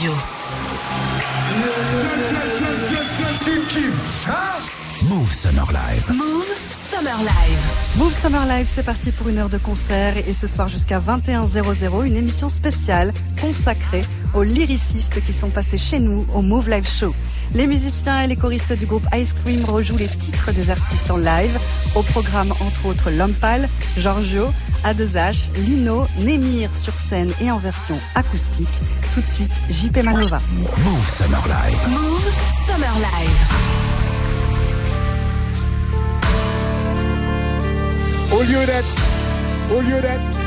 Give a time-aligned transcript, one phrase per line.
[0.00, 0.16] Radio.
[5.02, 6.08] Move Summer Live.
[6.16, 7.98] Move Summer Live.
[7.98, 12.06] Move Summer Live, c'est parti pour une heure de concert et ce soir jusqu'à 21h00,
[12.06, 14.02] une émission spéciale consacrée
[14.32, 17.14] aux lyricistes qui sont passés chez nous au Move Live Show.
[17.54, 21.16] Les musiciens et les choristes du groupe Ice Cream rejouent les titres des artistes en
[21.16, 21.58] live.
[21.96, 24.46] Au programme, entre autres, Lompal, Giorgio,
[24.84, 28.80] A2H, Lino, Nemir sur scène et en version acoustique.
[29.14, 30.38] Tout de suite, JP Manova.
[30.84, 31.88] Move Summer Live.
[31.88, 32.30] Move
[32.66, 33.70] Summer Live.
[38.32, 38.86] Au lieu d'être,
[39.76, 40.39] au lieu d'être,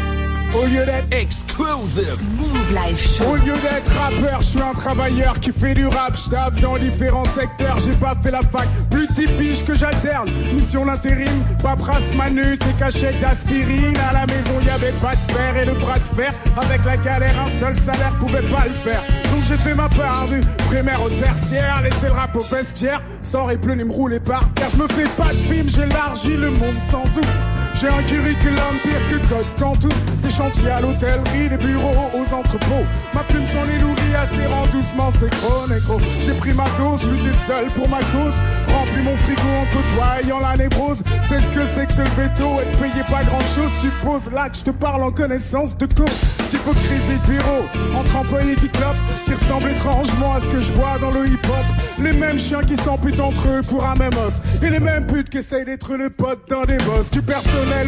[0.55, 2.21] au lieu d'être, Exclusive.
[2.37, 3.23] Move Live Show.
[3.31, 6.15] au lieu d'être rappeur, je suis un travailleur qui fait du rap.
[6.15, 8.67] Je dans différents secteurs, j'ai pas fait la fac.
[8.89, 10.29] Plus typique que j'alterne.
[10.53, 13.97] Mission d'intérim, paperasse manute et cachette d'aspirine.
[14.09, 16.33] À la maison, y avait pas de père et le bras de fer.
[16.57, 19.03] Avec la galère, un seul salaire pouvait pas le faire.
[19.31, 21.81] Donc j'ai fait ma part du primaire au tertiaire.
[21.83, 23.01] Laissé le rap au vestiaire.
[23.21, 24.69] Sans plein et me rouler par terre.
[24.71, 27.62] Je me fais pas de film, j'élargis le monde sans ou.
[27.75, 29.89] J'ai un curriculum pire que Code Cantou
[30.21, 32.85] Des chantiers à l'hôtellerie, des bureaux aux entrepôts.
[33.13, 37.07] Ma plume s'en est nourrie assez rend doucement c'est gros négro J'ai pris ma dose,
[37.09, 38.35] lutté seul pour ma cause.
[38.67, 41.03] Rempli mon frigo en côtoyant la névrose.
[41.23, 44.31] C'est ce que c'est que ce veto et de payer pas grand chose Suppose.
[44.31, 46.11] Là que je te parle en connaissance de cause.
[46.49, 47.65] D'hypocrisie de bureau
[47.95, 51.65] Entre employés qui clopent Qui ressemblent étrangement à ce que je vois dans le hip-hop.
[51.99, 54.41] Les mêmes chiens qui s'amputent entre eux pour un même os.
[54.61, 57.09] Et les mêmes putes qui essayent d'être le pote d'un des boss.
[57.11, 57.21] Du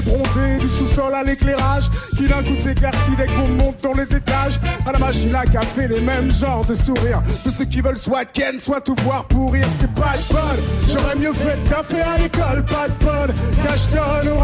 [0.03, 1.85] bronzé du sous-sol à l'éclairage
[2.17, 4.59] Qui d'un coup s'éclaircit dès qu'on monte dans les étages.
[4.85, 7.21] À la machine à café les mêmes genres de sourires.
[7.45, 10.63] De ceux qui veulent soit ken soit tout voir pourrir C'est pas le bol.
[10.89, 13.33] J'aurais mieux fait de taffer à l'école Pas de bol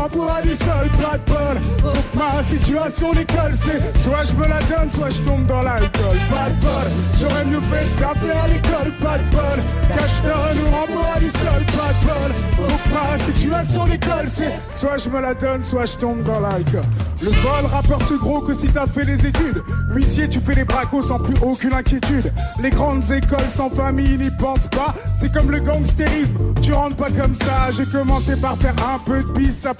[0.02, 1.62] Cache-donne au rempoura du Pas de bol.
[1.82, 5.62] Faut que ma situation d'école c'est Soit je me la donne soit je tombe dans
[5.62, 6.18] l'alcool.
[6.30, 6.92] Pas de bol.
[7.20, 9.64] J'aurais mieux fait de taffer à l'école Pas de bol.
[9.90, 12.68] Cache-donne au rempoura du sol Pas de bol.
[12.68, 16.82] Faut ma situation d'école c'est Soit je me la donne soit je tombe dans l'alcool.
[17.22, 19.64] Le vol rapporte gros que si t'as fait des études.
[19.94, 22.32] Huissier tu fais les bracos sans plus aucune inquiétude.
[22.61, 24.95] Les grandes écoles sans famille n'y pensent pas.
[25.16, 26.36] C'est comme le gangstérisme.
[26.61, 27.70] Tu rentres pas comme ça.
[27.72, 29.76] J'ai commencé par faire un peu de pisse Ça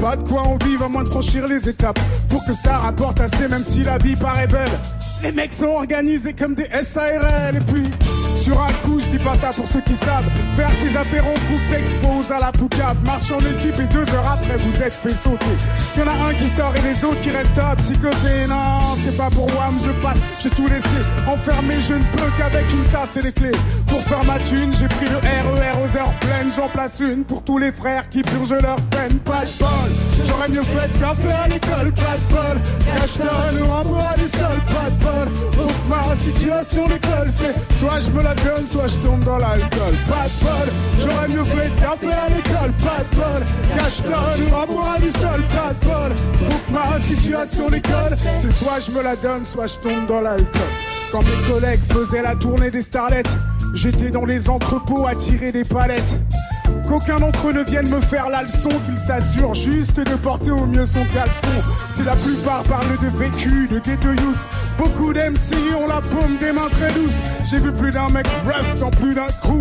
[0.00, 1.98] Pas de quoi en vivre à moins de franchir les étapes.
[2.28, 4.70] Pour que ça rapporte assez même si la vie paraît belle.
[5.22, 7.84] Les mecs sont organisés comme des SARL Et puis
[8.44, 10.28] sur un coup, je dis pas ça pour ceux qui savent.
[10.54, 12.96] Faire tes affaires en couple, t'exposes à la poucave.
[13.02, 15.56] Marche en équipe et deux heures après vous êtes fait sauter.
[15.96, 19.30] Y'en a un qui sort et les autres qui restent à psychoter Non, c'est pas
[19.30, 23.22] pour Wam, je passe, j'ai tout laissé Enfermé, je ne peux qu'avec une tasse et
[23.22, 23.58] les clés.
[23.88, 26.52] Pour faire ma thune, j'ai pris le RER aux heures pleines.
[26.54, 29.18] J'en place une pour tous les frères qui purgent leur peine.
[29.24, 31.92] Pas de bol, j'aurais mieux fait de à l'école.
[31.92, 34.58] Pas de bol, cache-toi, nous renvoie du sol.
[34.66, 38.33] Pas de bol, que ma situation d'école c'est Soit je me la
[38.66, 39.94] soit je tombe dans l'alcool.
[40.08, 42.72] Pas de bol, j'aurais mieux fait de taffer à l'école.
[42.82, 43.44] Pas de bol,
[43.76, 48.90] cache-toi, nous renvoie du sol Pas de bol, que ma situation d'école C'est soit je
[48.90, 50.62] me la donne, soit je tombe dans l'alcool.
[51.12, 53.36] Quand mes collègues faisaient la tournée des starlettes
[53.74, 56.16] J'étais dans les entrepôts à tirer des palettes
[56.88, 60.66] Qu'aucun d'entre eux ne vienne me faire la leçon, qu'il s'assure juste de porter au
[60.66, 61.48] mieux son caleçon.
[61.90, 64.08] Si la plupart parlent de vécu, de ghetto
[64.78, 67.20] beaucoup d'MC ont la paume des mains très douces.
[67.50, 69.58] J'ai vu plus d'un mec rough dans plus d'un crew,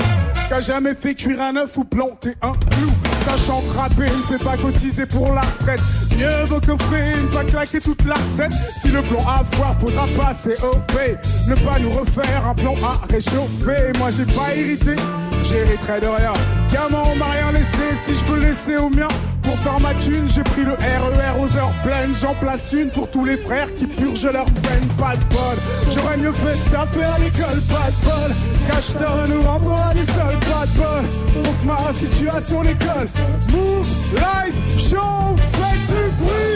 [0.49, 2.91] qu'a jamais fait cuire un œuf ou planter un clou.
[3.21, 5.79] Sachant que rapper ne fait pas cotiser pour la retraite.
[6.17, 8.51] Mieux vaut qu'offrir, ne pas claquer toute la recette.
[8.81, 11.17] Si le plan à avoir faudra passer au P.
[11.47, 13.93] Ne pas nous refaire un plan à réchauffer.
[13.97, 14.95] Moi j'ai pas hérité,
[15.43, 16.33] j'hériterai de rien.
[16.71, 19.07] Gamin, on m'a rien laissé, si je veux laisser au mien.
[19.41, 22.13] Pour faire ma thune, j'ai pris le RER aux heures pleines.
[22.15, 24.87] J'en place une pour tous les frères qui purgent leur peine.
[24.97, 25.57] Pas de bol,
[25.91, 27.61] j'aurais mieux fait de taper à l'école.
[27.69, 28.35] Pas de bol,
[28.67, 30.39] cache-toi, nous renvoie du sol.
[30.51, 31.05] Pas de bol,
[31.43, 33.07] que ma situation l'école.
[33.51, 36.53] Move, live, show, faites du bruit.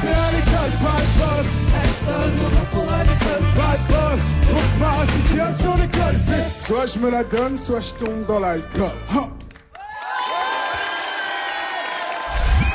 [0.00, 2.91] Fait à l'école, pas de bol.
[3.54, 4.18] Pas de bol,
[4.48, 6.16] que ma situation l'école.
[6.16, 8.90] C'est soit je me la donne, soit je tombe dans l'alcool.
[9.12, 9.28] Huh.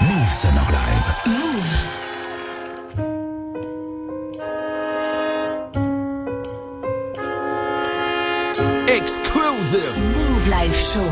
[0.02, 1.08] Move Summer Live.
[1.26, 1.74] Move.
[8.88, 9.98] Exclusive.
[10.16, 11.10] Move Live Show.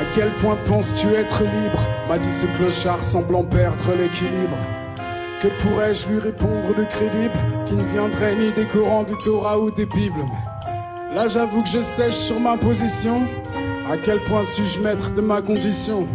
[0.00, 1.86] À quel point penses-tu être libre?
[2.08, 4.56] M'a dit ce clochard semblant perdre l'équilibre.
[5.42, 7.34] Que pourrais-je lui répondre de crédible
[7.66, 10.24] qui ne viendrait ni des Corans, du Torah ou des Bibles?
[11.12, 13.22] Là j'avoue que je sèche sur ma position.
[13.90, 16.06] À quel point suis-je maître de ma condition?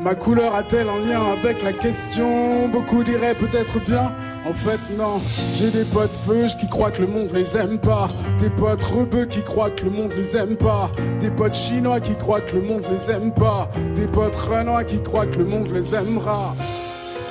[0.00, 2.68] Ma couleur a-t-elle un lien avec la question?
[2.68, 4.12] Beaucoup diraient peut-être bien.
[4.48, 5.20] En fait, non.
[5.54, 8.08] J'ai des potes feuges qui croient que le monde les aime pas.
[8.38, 10.88] Des potes rebeux qui croient que le monde les aime pas.
[11.20, 13.68] Des potes chinois qui croient que le monde les aime pas.
[13.96, 16.54] Des potes renois qui croient que le monde les aimera.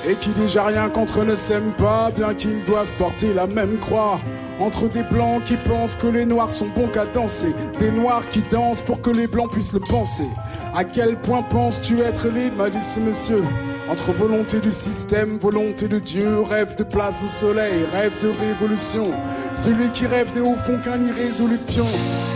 [0.08, 4.18] Et qui déjà rien contre ne s'aiment pas, bien qu'ils doivent porter la même croix.
[4.58, 8.40] Entre des blancs qui pensent que les noirs sont bons qu'à danser, des noirs qui
[8.40, 10.26] dansent pour que les blancs puissent le penser.
[10.74, 13.44] À quel point penses-tu être libre, m'a dit ce monsieur?
[13.90, 19.10] Entre volonté du système, volonté de Dieu, rêve de place au soleil, rêve de révolution.
[19.56, 21.86] Celui qui rêve n'est au fond qu'un irrésolu pion.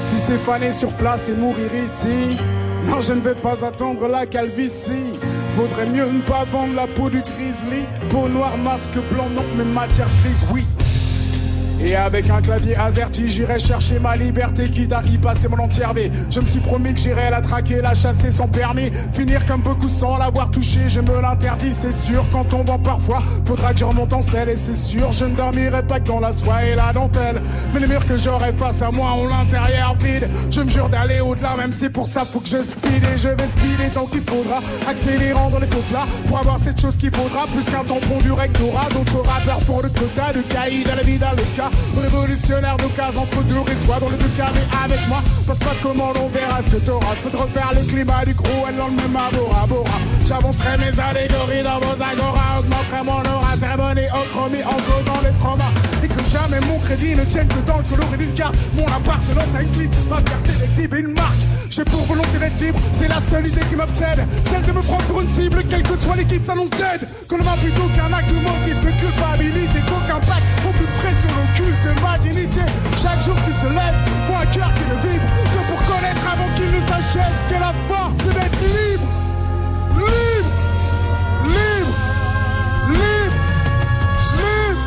[0.04, 2.36] Si c'est faner sur place et mourir ici,
[2.86, 5.12] non, je ne vais pas attendre la calvitie.
[5.54, 7.84] Vaudrait mieux ne pas vendre la peau du grizzly.
[8.10, 10.64] Peau noire, masque blanc, non, mais matière grise, oui.
[11.84, 15.92] Et avec un clavier AZERTY, j'irai chercher ma liberté, quitte à y passer mon entière
[15.92, 16.10] vie.
[16.30, 18.92] Je me suis promis que j'irai la traquer, la chasser sans permis.
[19.12, 22.24] Finir comme beaucoup sans l'avoir touché, je me l'interdis, c'est sûr.
[22.30, 24.48] Quand tombant parfois, faudra que je remonte en selle.
[24.50, 27.42] Et c'est sûr, je ne dormirai pas que dans la soie et la dentelle.
[27.74, 30.28] Mais les murs que j'aurai face à moi ont l'intérieur vide.
[30.50, 33.02] Je me jure d'aller au-delà, même si pour ça faut que je speed.
[33.12, 36.06] Et je vais speeder tant qu'il faudra, accélérant dans les faux plats.
[36.28, 38.88] Pour avoir cette chose qu'il faudra, plus qu'un tampon du rectorat.
[38.90, 41.71] D'autres rappeurs pour le quota de caïd à la vie dans le cas.
[41.96, 46.16] Révolutionnaire d'occasion entre deux soit dans les deux mais avec moi, passe pas de commande,
[46.20, 47.14] on verra ce que t'auras.
[47.16, 49.98] Je peux te refaire le climat du le même abora, bora.
[50.26, 55.72] J'avancerai mes allégories dans vos agora, augmenterai mon aura, cérémonie chromie en causant les traumas.
[56.02, 58.54] Et que jamais mon crédit ne tienne que dans le coloris d'une carte.
[58.76, 61.42] Mon appartenance à une clip, ma fierté d'exhiber une marque.
[61.70, 64.26] J'ai pour volonté d'être libre, c'est la seule idée qui m'obsède.
[64.44, 67.08] Celle de me prendre pour une cible, quelle que soit l'équipe s'annonce dead.
[67.28, 71.61] Qu'on ne m'a plutôt qu'un acte de motif de culpabilité, qu'aucun pacte, aucune pression, le
[72.96, 73.94] Chaque jour qui se lève,
[74.26, 77.60] pour un cœur qui ne vibre, que pour connaître avant qu'il ne s'achève ce qu'est
[77.60, 79.08] la force d'être libre.
[79.96, 80.52] Libre,
[81.46, 81.94] libre,
[82.90, 83.38] libre,
[84.38, 84.84] libre,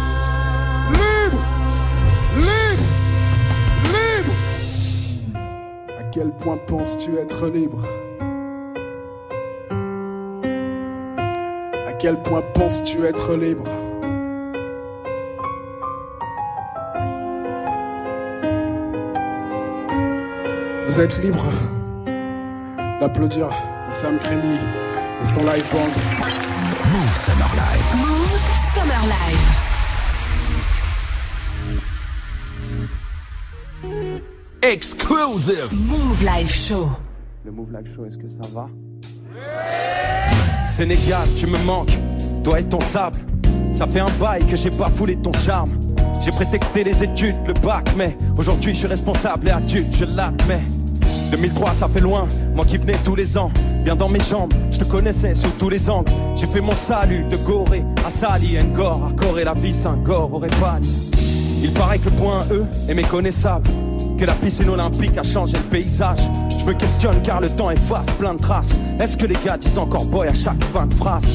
[0.93, 1.41] libre,
[2.37, 2.85] libre,
[3.87, 4.33] libre.
[5.99, 7.81] À quel point penses-tu être libre?
[11.87, 13.63] À quel point penses-tu être libre?
[20.87, 21.49] Vous êtes libre
[22.99, 23.49] d'applaudir
[23.89, 24.59] Sam Crémy
[25.19, 25.79] et son live band.
[26.91, 27.95] Move Summer Live.
[27.97, 29.45] Move Summer Live.
[34.61, 35.73] Exclusive.
[35.73, 36.89] Move Live Show.
[37.43, 38.67] Le Move Live Show, est-ce que ça va?
[40.67, 41.97] Sénégal, tu me manques,
[42.43, 43.17] toi et ton sable.
[43.73, 45.71] Ça fait un bail que j'ai pas foulé ton charme.
[46.21, 50.61] J'ai prétexté les études, le bac, mais aujourd'hui je suis responsable et adulte, je l'admets.
[51.31, 53.51] 2003, ça fait loin, moi qui venais tous les ans,
[53.83, 56.11] bien dans mes jambes, je te connaissais sous tous les angles.
[56.35, 60.47] J'ai fait mon salut de Gorée à Sali, Ngor, à Corée, la vie, Saint-Gor, aurait
[60.47, 60.79] pas
[61.61, 63.69] Il paraît que le point E est méconnaissable,
[64.17, 66.19] que la piscine olympique a changé le paysage.
[66.59, 68.75] Je me questionne car le temps efface plein de traces.
[68.99, 71.25] Est-ce que les gars disent encore boy à chaque fin de phrase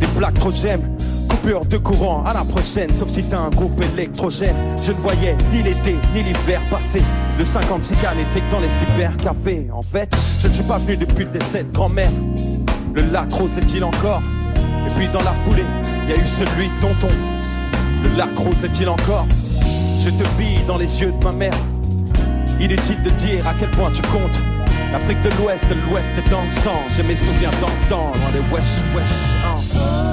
[0.00, 0.82] Des plaques trop j'aime,
[1.28, 4.56] coupure de courant à la prochaine, sauf si t'as un groupe électrogène.
[4.82, 7.02] Je ne voyais ni l'été ni l'hiver passer.
[7.38, 9.68] Le 56 cas n'était que dans les cybercafés.
[9.74, 12.10] En fait, je ne suis pas venu depuis le décès de grand-mère.
[12.94, 14.22] Le lac rose est-il encore
[14.86, 15.64] Et puis dans la foulée,
[16.04, 17.08] il y a eu celui de tonton.
[18.04, 19.26] Le lac rose est-il encore
[20.04, 21.54] Je te vis dans les yeux de ma mère.
[22.60, 24.38] Inutile de dire à quel point tu comptes.
[24.92, 26.76] L'Afrique de l'Ouest, l'Ouest est dans le sang.
[26.94, 28.12] J'ai mes souvenirs dans le temps,
[28.52, 28.62] wesh
[28.94, 29.06] wesh.
[29.46, 30.11] hein.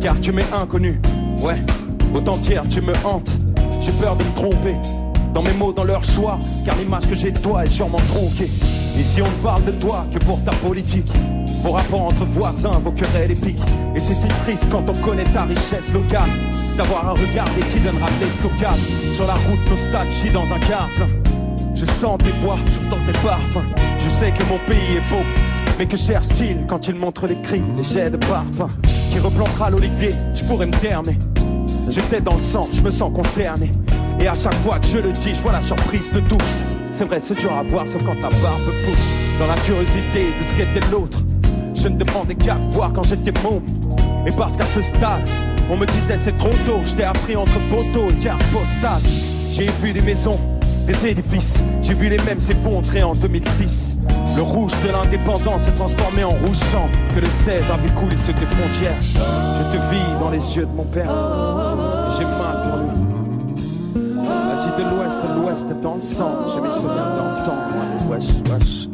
[0.00, 1.00] Car tu m'es inconnu.
[1.38, 1.56] Ouais,
[2.14, 3.30] autant dire, tu me hantes.
[3.80, 4.76] J'ai peur de me tromper
[5.34, 8.50] dans mes mots, dans leur choix, car l'image que j'ai de toi est sûrement tronquée.
[8.98, 11.10] Ici, on ne parle de toi que pour ta politique.
[11.62, 13.62] Vos rapports entre voisins, vos querelles épiques.
[13.94, 16.28] Et c'est si triste quand on connaît ta richesse locale.
[16.76, 18.80] D'avoir un regard et qui donnera de l'estockade.
[19.12, 20.88] Sur la route, nostalgie dans un car.
[21.74, 23.66] Je sens tes voix, j'entends tes parfums.
[23.98, 25.24] Je sais que mon pays est beau,
[25.78, 28.68] mais que cherche-t-il quand il montre les cris, les jets de parfum
[29.10, 31.18] Qui replantera l'olivier, je pourrais me terner.
[31.88, 33.72] J'étais dans le sang, je me sens concerné.
[34.20, 36.64] Et à chaque fois que je le dis, je vois la surprise de tous.
[36.92, 39.08] C'est vrai, c'est dur à voir, sauf quand la barbe pousse.
[39.40, 41.18] Dans la curiosité de ce qu'était l'autre,
[41.74, 43.64] je ne demandais qu'à voir quand j'étais môme.
[44.26, 45.28] Et parce qu'à ce stade,
[45.68, 49.02] on me disait c'est trop tôt, je t'ai appris entre photos et cartes postales.
[49.50, 50.38] J'ai vu des maisons
[50.86, 51.60] les édifices.
[51.82, 53.96] J'ai vu les mêmes s'effondrer en 2006.
[54.36, 56.88] Le rouge de l'indépendance s'est transformé en rouge sang.
[57.14, 59.00] Que le sel a vu couler sur tes frontières.
[59.00, 61.10] Je te vis dans les yeux de mon père.
[62.16, 63.10] J'ai mal pour lui.
[64.26, 66.30] Vas-y de l'ouest, de l'ouest, dans le sang.
[66.54, 68.10] J'ai mes souvenirs temps.
[68.10, 68.88] Ouais, wesh, wesh.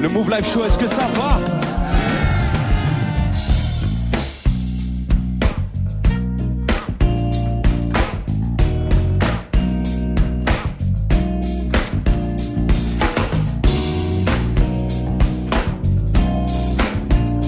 [0.00, 1.57] Le Move Live Show, est-ce que ça va?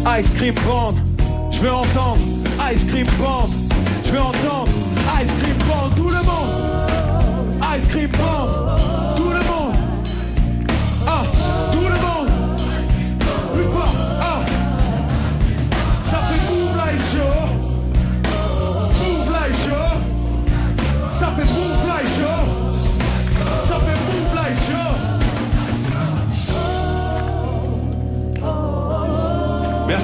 [0.06, 0.94] Ice Cream Band,
[1.50, 2.18] je veux entendre
[2.72, 3.48] Ice Cream Band,
[4.02, 4.68] je veux entendre
[5.22, 7.76] Ice Cream Band, tout le monde.
[7.76, 8.89] Ice Cream Band,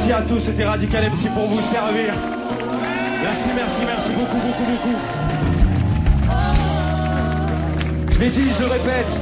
[0.06, 2.14] Merci à tous, c'était Radical MC pour vous servir.
[3.24, 4.96] Merci, merci, merci beaucoup, beaucoup, beaucoup.
[8.12, 9.20] Je l'ai dit, je le répète.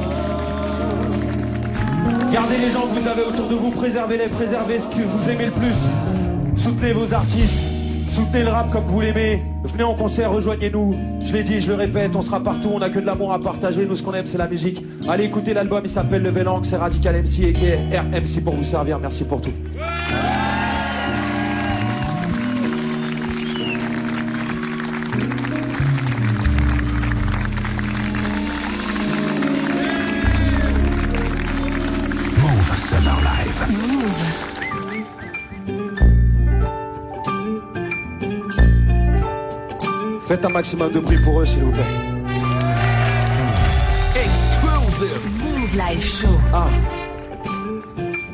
[2.30, 5.46] Gardez les gens que vous avez autour de vous, préservez-les, préservez ce que vous aimez
[5.46, 5.90] le plus.
[6.54, 7.60] Soutenez vos artistes,
[8.10, 9.42] soutenez le rap comme vous l'aimez.
[9.64, 10.96] Venez en concert, rejoignez-nous.
[11.24, 13.38] Je l'ai dit, je le répète, on sera partout, on a que de l'amour à
[13.38, 13.86] partager.
[13.86, 14.84] Nous, ce qu'on aime, c'est la musique.
[15.08, 18.98] Allez écouter l'album, il s'appelle Le Vélang, c'est Radical MC et RMC pour vous servir.
[18.98, 19.52] Merci pour tout.
[40.64, 41.82] Maximum de bruit pour eux, s'il vous plaît.
[44.16, 45.28] Exclusive.
[45.42, 46.40] Move Live Show.
[46.54, 46.68] Ah.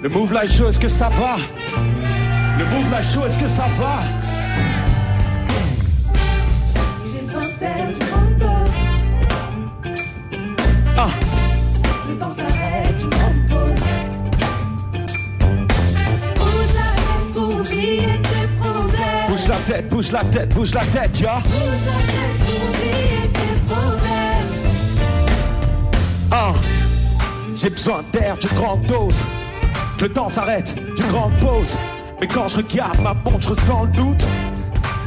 [0.01, 1.39] Le Move Live Show, est-ce que ça va?
[2.57, 4.05] Le Move Live Show, est-ce que ça va?
[7.05, 8.05] J'ai le vingtaine, je
[8.39, 8.75] pause.
[10.97, 11.09] Ah.
[12.09, 13.83] Le temps s'arrête, je prends pause.
[16.37, 19.27] Bouge la tête pour oublier tes problèmes.
[19.29, 21.41] Bouge la tête, bouge la tête, bouge la tête, ya.
[21.43, 21.53] Bouge
[21.87, 22.20] la tête
[26.31, 26.53] Ah.
[27.57, 29.23] J'ai besoin d'air d'une grande dose.
[29.99, 31.77] Que le temps s'arrête, d'une grande pause.
[32.21, 34.27] Mais quand je regarde ma montre, je ressens le doute.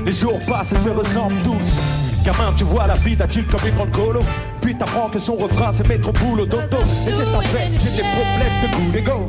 [0.06, 1.80] Les jours passent et se ressemblent tous.
[2.24, 4.22] Gamin, tu vois la vie d'adulte comme une grande colo?
[4.62, 6.78] Puis t'apprends que son refrain c'est mettre au boulot dodo.
[7.08, 9.26] Et c'est un fait, j'ai des problèmes de goût d'ego.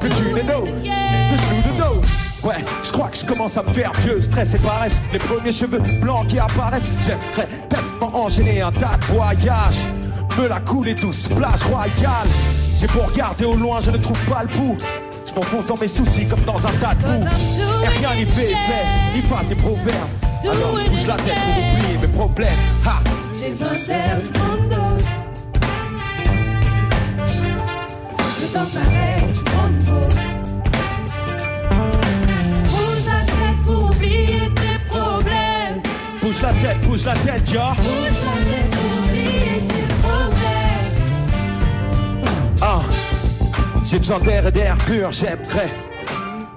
[0.00, 2.00] Que tu les dos, de genoux de dos.
[2.42, 5.08] Ouais, je crois que je commence à me faire vieux, stress et paresse.
[5.12, 6.88] Les premiers cheveux blancs qui apparaissent.
[7.00, 7.48] J'aimerais
[8.04, 9.86] tellement enchaîner un tas de voyages.
[10.38, 12.28] Me la couler tous, plage royale.
[12.78, 14.76] J'ai beau regarder au loin, je ne trouve pas le bout.
[15.26, 17.28] Je m'enfonce dans mes soucis comme dans un tas de boue.
[17.82, 18.84] Et rien n'y fait effet,
[19.14, 20.08] ni face des proverbes.
[20.42, 22.48] Alors je bouge la tête pour oublier mes problèmes.
[22.84, 23.00] Ha!
[23.32, 25.04] J'ai le vingtaine, je prends dose.
[28.40, 30.33] Le temps s'arrête, je prends pause.
[36.64, 37.74] Tête, bouge la tête, ya.
[37.76, 38.74] Bouge la tête.
[42.62, 42.80] Ah,
[43.84, 45.70] j'ai besoin d'air et d'air pur, j'aimerais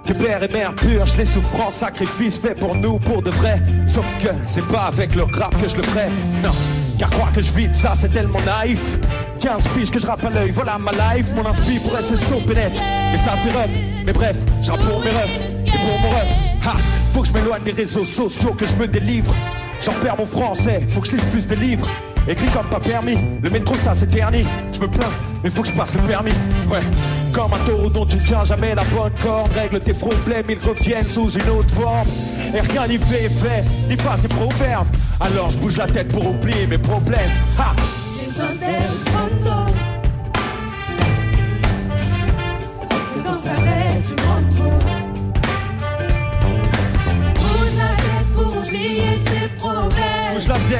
[0.06, 3.62] que père et mère purgent les souffrances, sacrifices faits pour nous, pour de vrai.
[3.86, 6.08] Sauf que c'est pas avec le rap que je le ferai,
[6.42, 6.52] non.
[6.98, 8.98] Car croire que je vide ça, c'est tellement naïf.
[9.42, 11.28] 15 piges que je rappe à l'œil, voilà ma life.
[11.36, 13.70] Mon inspi pourrait s'estomper net, mais ça fait up.
[14.06, 16.28] Mais bref, je rappe pour mes refs et pour mon ref.
[16.66, 16.78] Ha,
[17.12, 19.34] faut que je m'éloigne des réseaux sociaux, que je me délivre.
[19.82, 21.88] J'en perds mon français, faut que je lise plus de livres.
[22.28, 24.46] Écrit comme pas permis, le métro ça s'éternit.
[24.74, 25.12] Je me plains,
[25.44, 26.34] mais faut que je passe le permis.
[26.70, 26.82] Ouais,
[27.34, 29.52] comme un taureau dont tu tiens jamais la bonne corde.
[29.54, 32.08] Règle tes problèmes, ils reviennent sous une autre forme.
[32.54, 34.88] Et rien n'y fait effet, ni face des proverbes.
[35.22, 37.32] Alors je bouge la tête pour oublier mes problèmes.
[37.58, 37.74] Ha!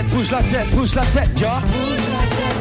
[0.10, 1.62] Bouge la tête, bouge la tête, ya.
[1.66, 2.58] Bouge la tête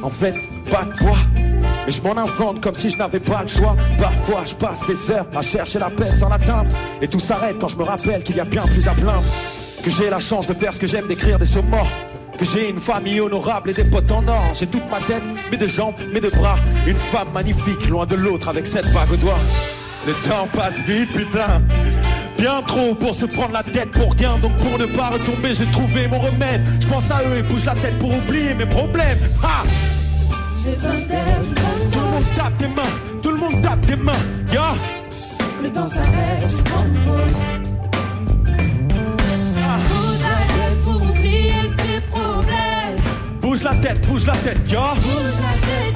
[0.00, 0.06] pour.
[0.06, 0.34] En fait,
[0.70, 1.18] pas de poids.
[1.86, 3.76] Mais je m'en invente comme si je n'avais pas le choix.
[3.98, 6.70] Parfois, je passe des heures à chercher la paix sans l'atteindre.
[7.00, 9.24] Et tout s'arrête quand je me rappelle qu'il y a bien plus à plaindre.
[9.82, 11.88] Que j'ai la chance de faire ce que j'aime, d'écrire des sauts morts.
[12.32, 14.52] Que Que j'ai une famille honorable et des potes en or.
[14.54, 16.58] J'ai toute ma tête, mes deux jambes, mes deux bras.
[16.86, 19.38] Une femme magnifique, loin de l'autre, avec cette bague au doigt.
[20.04, 21.62] Le temps passe vite, putain.
[22.36, 24.36] Bien trop pour se prendre la tête pour rien.
[24.38, 26.60] Donc pour ne pas retomber, j'ai trouvé mon remède.
[26.80, 29.18] Je pense à eux et bouge la tête pour oublier mes problèmes.
[29.44, 29.62] Ha!
[30.60, 32.82] J'ai 20 heures, je Tout le monde tape des mains,
[33.22, 34.12] tout le monde tape des mains.
[34.52, 34.74] Ya!
[35.62, 37.38] Le temps s'arrête, je prends une pause.
[39.88, 42.96] Bouge la tête pour oublier tes problèmes.
[43.40, 44.94] Bouge la tête, bouge la tête, ya!
[44.96, 45.91] Bouge la tête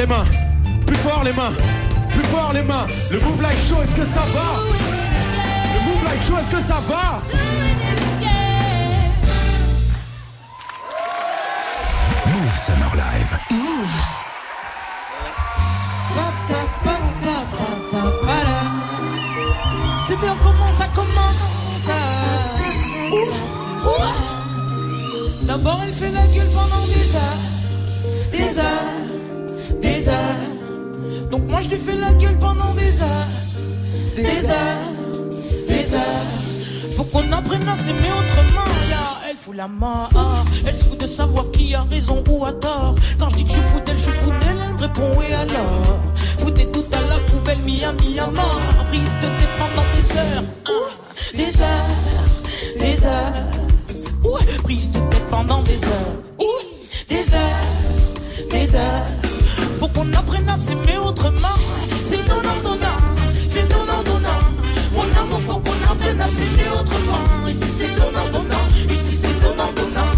[0.00, 0.24] les mains,
[0.86, 1.52] plus fort les mains,
[2.10, 2.86] plus fort les mains.
[3.10, 4.48] Le Move Life Show, est-ce que ça va?
[5.74, 7.20] Le Move Life Show, est-ce que ça va?
[12.32, 13.38] Move Summer Live.
[13.50, 13.96] Move.
[20.06, 21.90] C'est bien comment ça commence.
[25.42, 27.42] D'abord elle fait la gueule pendant des heures,
[28.32, 29.09] des heures,
[30.00, 31.30] des heures.
[31.30, 33.32] Donc moi je lui fais la gueule pendant des heures,
[34.16, 34.86] des heures,
[35.68, 36.94] des heures.
[36.96, 38.70] Faut qu'on apprenne à s'aimer autrement.
[38.90, 39.04] ya.
[39.28, 40.10] Elle fout la mort,
[40.66, 42.94] elle se fout de savoir qui a raison ou a tort.
[43.18, 46.00] Quand je dis que je fous d'elle, je fous d'elle, elle me répond et alors?
[46.38, 48.60] Foutez tout à la poubelle, Miami à mort.
[48.88, 50.90] Prise de tête pendant des heures, ah,
[51.36, 54.32] des heures, des heures.
[54.32, 56.64] Ouais, prise de tête pendant des heures, oui,
[57.08, 59.29] des heures, des heures.
[59.78, 61.56] Faut qu'on apprenne à s'aimer autrement.
[62.04, 63.00] C'est donnant, donnant,
[63.34, 64.42] c'est donnant, donnant.
[64.94, 67.48] Mon amour, faut qu'on apprenne à s'aimer autrement.
[67.48, 70.10] Ici c'est donnant, donnant, ici c'est donnant, donnant.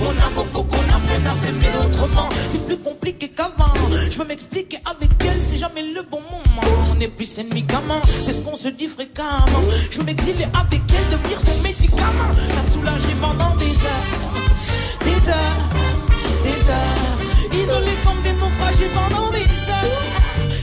[0.00, 2.28] Mon amour, faut qu'on apprenne à s'aimer autrement.
[2.50, 3.72] C'est plus compliqué qu'avant.
[4.10, 6.62] Je veux m'expliquer avec elle, c'est jamais le bon moment.
[6.90, 9.46] On est plus ennemis qu'amants, c'est ce qu'on se dit fréquemment.
[9.90, 12.30] Je veux m'exiler avec elle, devenir son médicament.
[18.92, 20.02] Pendant des heures,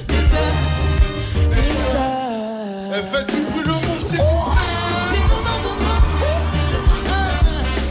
[0.07, 0.61] des heures,
[1.49, 2.95] des heures.
[2.95, 4.17] Elle fait du bruit le move, c'est
[5.09, 6.01] C'est donnant, donnant.
[7.07, 7.41] Ah,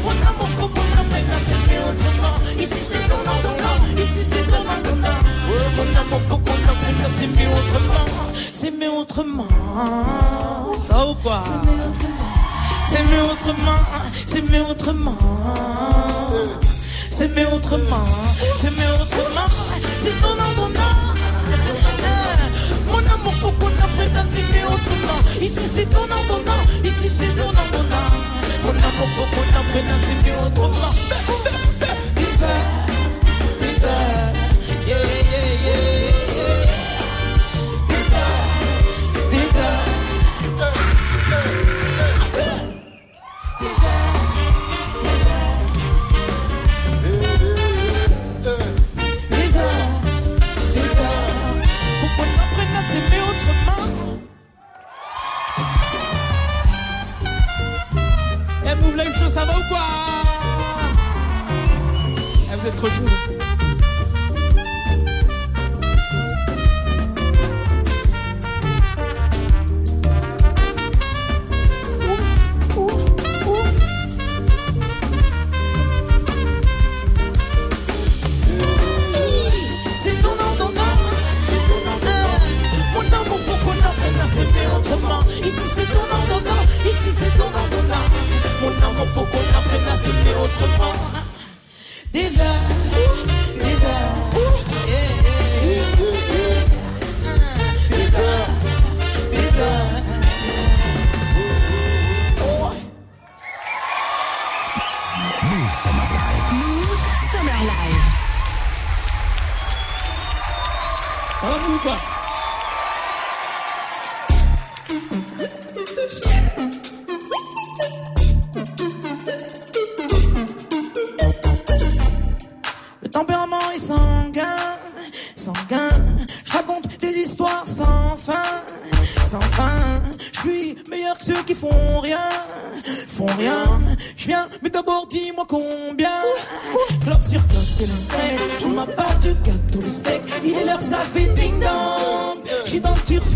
[0.05, 2.35] Mon amour, faut qu'on apprenne à s'aimer autrement.
[2.59, 3.77] Ici, c'est donnant, donnant.
[4.05, 5.21] Ici, c'est donnant, donnant.
[5.77, 8.07] Mon amour, faut qu'on apprenne à s'aimer autrement.
[8.35, 9.47] S'aimer autrement.
[10.87, 11.43] Ça ou quoi?
[12.91, 13.83] S'aimer autrement.
[14.27, 15.17] S'aimer autrement.
[17.11, 18.07] S'aimer autrement.
[18.57, 19.49] S'aimer autrement.
[20.11, 20.89] Ah,
[22.87, 25.21] Mon amour, faut qu'on apprenne à s'aimer autrement.
[25.41, 26.17] Ici, c'est donnant.
[26.85, 27.67] Ici, c'est donnant.
[28.65, 30.95] Mon amour, faut qu'on apprenne à s'aimer autrement.
[34.87, 34.97] Yeah,
[35.31, 36.70] yeah, yeah.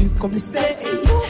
[0.05, 0.85] Le comme les States.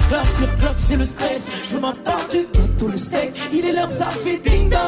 [0.08, 1.48] Club sur club, c'est le stress.
[1.70, 3.32] Je m'appelle du gâteau, le steak.
[3.52, 4.84] Il est l'heure, ça fait ding dong.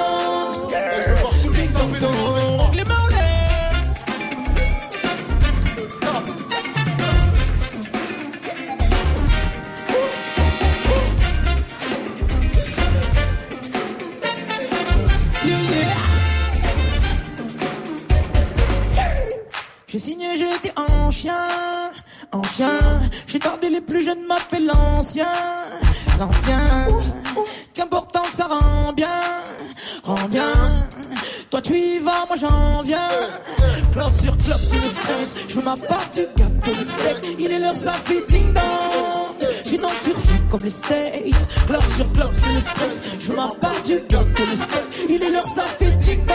[34.26, 35.46] Sur club, c'est le stress.
[35.48, 37.36] Je veux ma part du gâteau, le steak.
[37.38, 39.48] Il est l'heure, ça fait ding dong.
[39.64, 41.66] J'ai dans le comme les States.
[41.66, 43.16] Club sur club, c'est le stress.
[43.20, 45.06] Je veux ma part du gâteau, le steak.
[45.08, 46.25] Il est l'heure, ça fait ding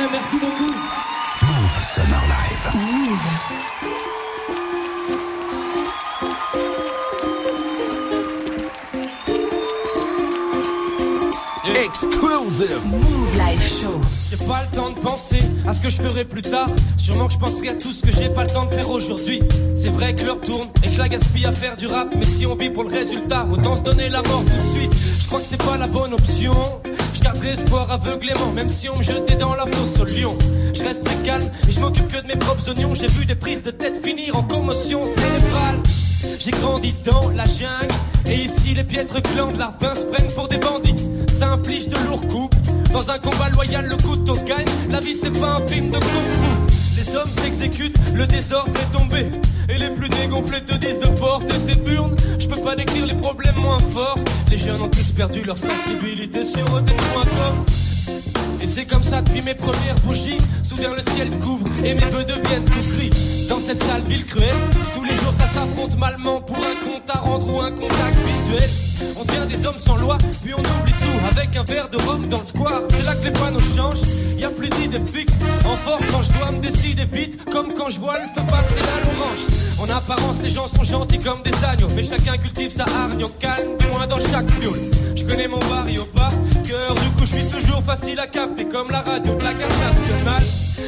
[0.00, 0.72] Eh, Merci beaucoup
[1.42, 3.78] Move Summer Live.
[11.76, 12.84] Exclusive.
[12.86, 14.00] Move Live Show.
[14.28, 16.68] J'ai pas le temps de penser à ce que je ferai plus tard.
[16.96, 19.42] Sûrement que je penserai à tout ce que j'ai pas le temps de faire aujourd'hui.
[19.74, 22.08] C'est vrai que l'heure tourne et que la gaspille à faire du rap.
[22.16, 24.92] Mais si on vit pour le résultat, autant se donner la mort tout de suite.
[25.20, 26.54] Je crois que c'est pas la bonne option.
[27.14, 30.36] Je garderai espoir aveuglément, même si on me jetait dans la fosse au lion.
[30.74, 32.94] Je reste très calme et je m'occupe que de mes propres oignons.
[32.94, 35.76] J'ai vu des prises de tête finir en commotion cérébrale.
[36.38, 37.94] J'ai grandi dans la jungle
[38.26, 40.94] et ici les piètres clans de l'arpin se prennent pour des bandits.
[41.28, 42.56] Ça inflige de lourds coups.
[42.92, 44.66] Dans un combat loyal, le couteau gagne.
[44.90, 46.68] La vie c'est pas un film de kung-fu.
[46.96, 49.26] Les hommes s'exécutent, le désordre est tombé.
[49.78, 52.16] Les plus dégonflés te disent de porter tes burnes.
[52.38, 54.18] Je peux pas décrire les problèmes moins forts.
[54.50, 57.64] Les jeunes ont tous perdu leur sensibilité sur des points.
[58.60, 60.38] Et c'est comme ça depuis mes premières bougies.
[60.62, 63.37] Soudain le ciel se couvre et mes vœux deviennent tout gris.
[63.48, 64.54] Dans cette salle ville cruelle,
[64.94, 68.70] tous les jours ça s'affronte malement pour un compte à rendre ou un contact visuel.
[69.16, 72.28] On devient des hommes sans loi, puis on oublie tout avec un verre de rhum
[72.28, 72.82] dans le square.
[72.90, 74.02] C'est là que les panneaux changent,
[74.36, 75.40] y a plus d'idées fixes.
[75.64, 79.00] En forçant, je dois me décider vite, comme quand je vois le feu passer à
[79.00, 79.46] l'orange.
[79.78, 83.28] En apparence, les gens sont gentils comme des agneaux, mais chacun cultive sa hargne au
[83.28, 84.80] calme, du moins dans chaque piole.
[85.16, 86.30] Je connais mon barrio pas
[86.68, 89.72] cœur, du coup je suis toujours facile à capter comme la radio de la garde
[89.80, 90.44] nationale.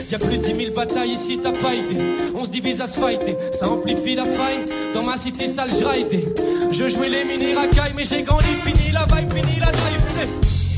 [0.09, 2.01] Y a plus de 10 000 batailles ici, t'as pas idée.
[2.35, 4.65] On se divise à se fighter, ça amplifie la faille.
[4.95, 6.25] Dans ma city, je raidais.
[6.71, 10.29] Je jouais les mini racailles, mais j'ai grandi, fini la vibe, fini la naïveté.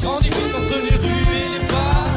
[0.02, 2.08] Grandi vite entre les rues et les bars.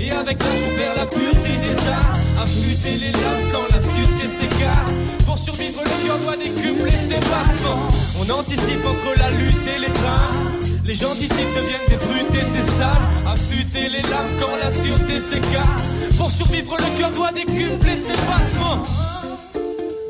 [0.00, 2.42] Et avec l'âge, on perd la pureté des arts.
[2.42, 4.86] Affûter les lames quand la sûreté s'égare.
[5.26, 7.88] Pour survivre, le cœur doit décupler ses battements.
[8.20, 10.47] On anticipe entre la lutte et les drames.
[10.88, 13.04] Les gentils types deviennent des brutes détestables.
[13.26, 15.76] Affûter les lames quand la sûreté s'égare.
[16.16, 18.86] Pour survivre, le cœur doit décupler ses battements.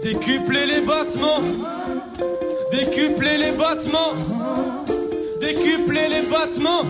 [0.05, 1.43] Décupler les battements.
[2.71, 4.15] Décupler les battements.
[5.41, 6.85] Décupler les battements.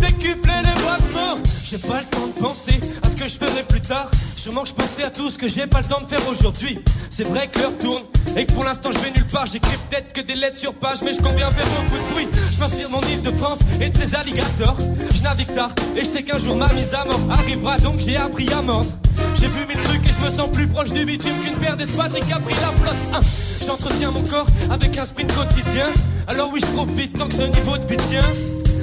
[0.00, 1.38] Décupler les battements.
[1.64, 4.08] J'ai pas le temps de penser à ce que je ferai plus tard.
[4.42, 6.80] Sûrement que je penserai à tout ce que j'ai pas le temps de faire aujourd'hui.
[7.08, 8.02] C'est vrai que l'heure tourne
[8.36, 9.46] et que pour l'instant je vais nulle part.
[9.46, 12.26] J'écris peut-être que des lettres sur page, mais je compte bien faire beaucoup de bruit.
[12.50, 14.76] Je m'inspire mon île de France et de ses alligators.
[15.14, 18.16] Je navigue tard et je sais qu'un jour ma mise à mort arrivera donc j'ai
[18.16, 18.90] appris à mordre.
[19.36, 22.24] J'ai vu mille trucs et je me sens plus proche du bitume qu'une paire d'espadrilles
[22.26, 22.96] qui a pris la flotte.
[23.14, 23.20] Hein.
[23.64, 25.86] J'entretiens mon corps avec un sprint quotidien.
[26.26, 28.26] Alors oui, je profite tant que ce niveau de vie tient.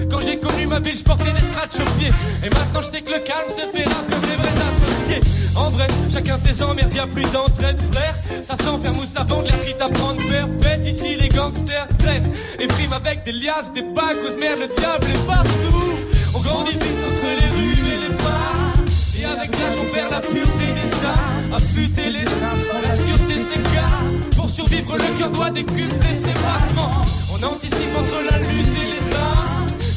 [0.09, 2.13] Quand j'ai connu ma ville, je portais des scratchs aux pieds.
[2.45, 5.38] Et maintenant, je sais que le calme se fait rare comme des vrais associés.
[5.55, 8.15] En vrai, chacun ses emmerdes, y'a plus d'entraide, frère.
[8.43, 10.85] Ça s'enferme ou ça vend de l'air qui t'apprend de faire pète.
[10.85, 15.27] Ici, les gangsters traînent et friment avec des liasses, des bagues, merde, le diable est
[15.27, 15.99] partout.
[16.33, 18.73] On grandit vite entre les rues et les bars.
[19.19, 21.57] Et avec l'âge, on perd la pureté des arts.
[21.57, 24.01] Affûter les draps, la sûreté s'égare.
[24.35, 27.01] Pour survivre, le cœur doit décupler ses battements.
[27.33, 29.38] On anticipe entre la lutte et les draps.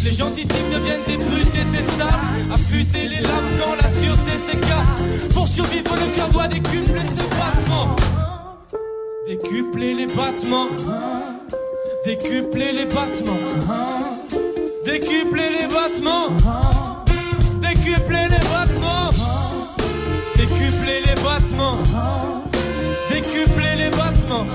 [0.05, 2.53] Les gentils types deviennent des brutes détestables.
[2.53, 4.99] Affûter les lames quand la sûreté s'écarte.
[5.33, 7.97] Pour survivre, le cœur doit décupler ses battements.
[9.27, 10.69] Décupler les battements.
[12.05, 13.39] Décupler les battements.
[14.85, 17.05] Décupler les battements.
[17.61, 19.13] Décupler les battements.
[20.37, 21.79] Décupler les battements.
[23.11, 24.47] Décupler les battements.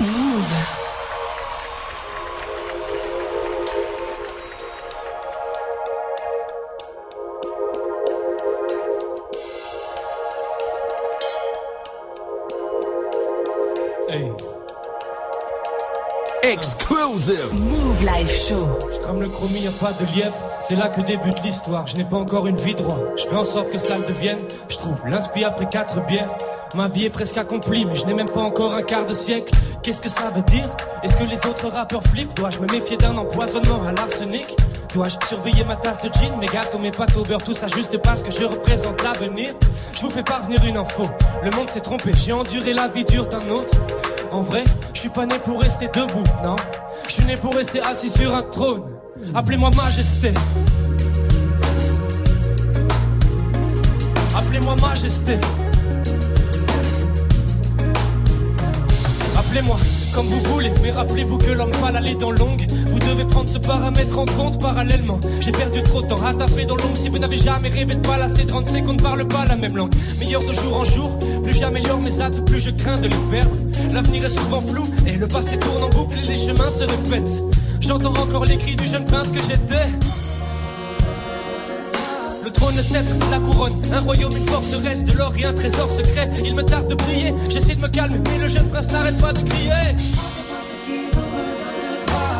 [0.00, 0.08] Move.
[14.08, 14.32] Hey.
[16.42, 17.52] Exclusive.
[17.52, 18.66] Move Live Show.
[18.90, 20.32] Je crame le chromie, y'a pas de lièvre.
[20.60, 21.86] C'est là que débute l'histoire.
[21.86, 23.04] Je n'ai pas encore une vie droite.
[23.16, 24.40] Je fais en sorte que ça le devienne.
[24.70, 26.38] Je trouve l'inspi après quatre bières.
[26.74, 29.52] Ma vie est presque accomplie, mais je n'ai même pas encore un quart de siècle.
[29.82, 30.68] Qu'est-ce que ça veut dire?
[31.02, 32.34] Est-ce que les autres rappeurs flippent?
[32.34, 34.54] Dois-je me méfier d'un empoisonnement à l'arsenic?
[34.92, 37.96] Dois-je surveiller ma tasse de gin, mes gâteaux, mes pâtes au beurre, tout ça juste
[38.02, 39.54] parce que je représente l'avenir
[39.94, 41.08] Je vous fais parvenir une info.
[41.42, 43.72] Le monde s'est trompé, j'ai enduré la vie dure d'un autre.
[44.30, 46.56] En vrai, je suis pas né pour rester debout, non?
[47.08, 48.82] Je suis né pour rester assis sur un trône.
[49.34, 50.34] Appelez-moi majesté.
[54.36, 55.38] Appelez-moi majesté.
[59.50, 59.78] Appelez-moi
[60.14, 62.64] comme vous voulez, mais rappelez-vous que l'homme pâle a les dents longues.
[62.88, 65.18] Vous devez prendre ce paramètre en compte parallèlement.
[65.40, 66.96] J'ai perdu trop de temps à taffer dans l'ombre.
[66.96, 69.92] Si vous n'avez jamais rêvé de rendre c'est qu'on ne parle pas la même langue.
[70.20, 73.56] Meilleur de jour en jour, plus j'améliore mes atouts, plus je crains de les perdre.
[73.92, 77.40] L'avenir est souvent flou et le passé tourne en boucle et les chemins se répètent.
[77.80, 79.88] J'entends encore les cris du jeune prince que j'étais.
[82.60, 86.28] Trône, le sceptre, la couronne, un royaume, une forteresse, de l'or et un trésor secret.
[86.44, 89.32] Il me tarde de briller, j'essaie de me calmer, mais le jeune prince n'arrête pas
[89.32, 89.96] de crier.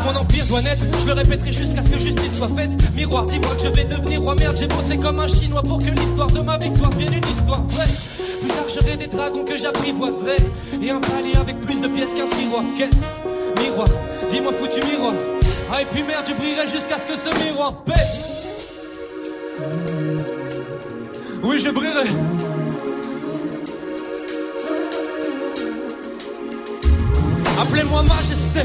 [0.05, 2.71] Mon empire doit naître, je le répéterai jusqu'à ce que justice soit faite.
[2.95, 5.91] Miroir, dis-moi que je vais devenir roi merde, j'ai bossé comme un chinois pour que
[5.91, 7.89] l'histoire de ma victoire devienne une histoire vraie.
[8.43, 10.37] Plus tard, des dragons que j'apprivoiserai,
[10.83, 12.63] et un palais avec plus de pièces qu'un tiroir.
[12.77, 13.23] Qu'est-ce
[13.63, 13.89] Miroir,
[14.29, 15.15] dis-moi foutu miroir.
[15.73, 18.41] Ah, et puis merde, je brillerai jusqu'à ce que ce miroir pète.
[21.43, 22.09] Oui, je brillerai.
[27.61, 28.61] Appelez-moi majesté.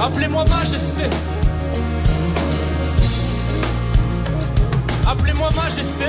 [0.00, 1.04] Appelez-moi majesté.
[5.06, 6.06] Appelez-moi majesté.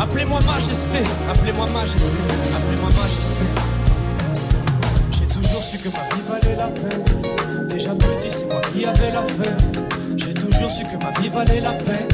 [0.00, 0.98] Appelez-moi majesté.
[1.30, 2.16] Appelez-moi majesté.
[2.56, 3.44] Appelez-moi majesté.
[5.12, 7.37] J'ai toujours su que ma vie valait la peine.
[7.78, 9.56] Déjà petit, c'est moi qui avais l'affaire.
[10.16, 12.08] J'ai toujours su que ma vie valait la peine.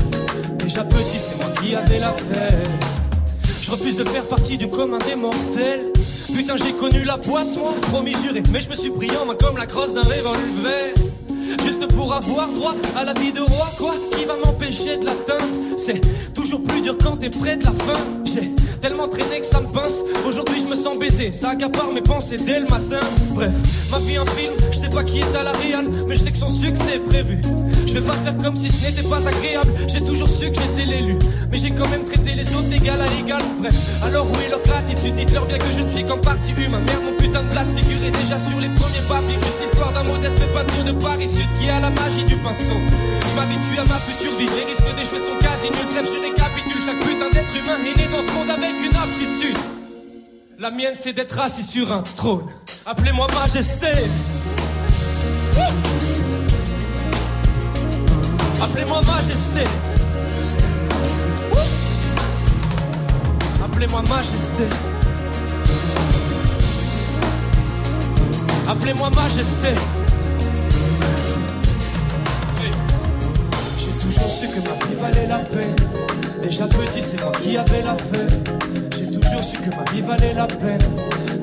[0.58, 2.52] Déjà petit, c'est moi qui avais l'affaire.
[3.62, 5.86] Je refuse de faire partie du commun des mortels.
[6.34, 8.42] Putain, j'ai connu la poisse, moi, promis juré.
[8.52, 10.92] Mais je me suis pris en main comme la crosse d'un revolver.
[11.62, 15.48] Juste pour avoir droit à la vie de roi, quoi Qui va m'empêcher de l'atteindre
[15.78, 16.02] C'est
[16.34, 18.00] toujours plus dur quand t'es près de la fin.
[18.26, 18.50] J'ai
[18.84, 20.04] tellement traîné que ça me pince.
[20.26, 21.32] Aujourd'hui, je me sens baisé.
[21.32, 23.00] Ça accapare mes pensées dès le matin.
[23.30, 23.54] Bref,
[23.90, 24.52] ma vie un film.
[24.70, 27.06] Je sais pas qui est à la réal, mais je sais que son succès est
[27.08, 27.40] prévu.
[27.86, 29.72] Je vais pas faire comme si ce n'était pas agréable.
[29.88, 31.16] J'ai toujours su que j'étais l'élu.
[31.50, 33.42] Mais j'ai quand même traité les autres d'égal à égal.
[33.58, 35.14] Bref, alors où est leur gratitude?
[35.14, 36.80] Dites-leur bien que je ne suis qu'en partie humain.
[36.84, 39.56] Merde, mon putain de place figurait déjà sur les premiers papyrus.
[39.62, 42.80] L'histoire d'un modeste peinture de Paris Sud qui a la magie du pinceau.
[43.30, 44.48] Je m'habitue à ma future vie.
[44.54, 45.88] Les risques d'échouer sont quasi nuls.
[45.94, 46.24] Bref, je
[46.74, 46.82] récapitule.
[46.82, 49.58] Chaque putain d'être humain est né dans ce monde avec une aptitude.
[50.58, 52.46] La mienne, c'est d'être assis sur un trône.
[52.86, 53.86] Appelez-moi Majesté.
[58.62, 59.66] Appelez-moi Majesté.
[63.64, 64.64] Appelez-moi Majesté.
[68.68, 70.03] Appelez-moi Majesté.
[74.24, 75.76] J'ai toujours su que ma vie valait la peine.
[76.42, 78.30] Déjà petit, c'est moi qui avais la fève.
[78.96, 80.80] J'ai toujours su que ma vie valait la peine.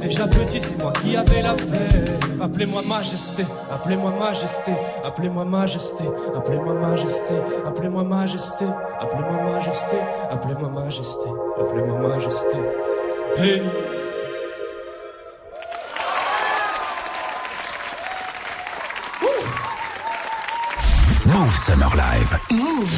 [0.02, 2.17] Déjà petit, c'est moi qui avais la fève.
[2.41, 4.72] Appelez-moi Majesté, appelez-moi Majesté,
[5.06, 6.04] appelez-moi Majesté,
[6.36, 7.36] appelez-moi Majesté,
[7.67, 8.65] appelez-moi Majesté,
[9.00, 9.96] appelez-moi Majesté,
[10.32, 12.58] appelez-moi Majesté, appelez-moi Majesté.
[13.38, 13.62] Hey!
[21.34, 22.39] Move Summer Live.
[22.52, 22.91] Move.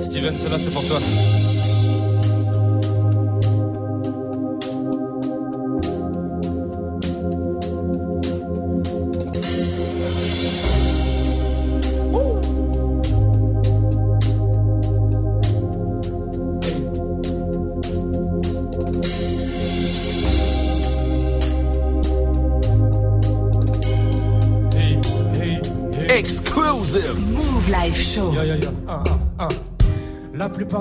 [0.00, 0.98] Steven, celle-là, c'est pour toi.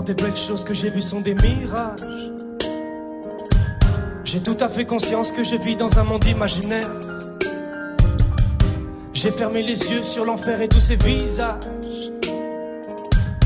[0.01, 2.32] Des belles choses que j'ai vues sont des mirages.
[4.23, 6.89] J'ai tout à fait conscience que je vis dans un monde imaginaire.
[9.13, 11.60] J'ai fermé les yeux sur l'enfer et tous ses visages.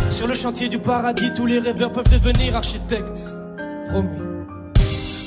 [0.10, 3.36] Sur le chantier du paradis, tous les rêveurs peuvent devenir architectes.
[3.90, 4.10] Promis.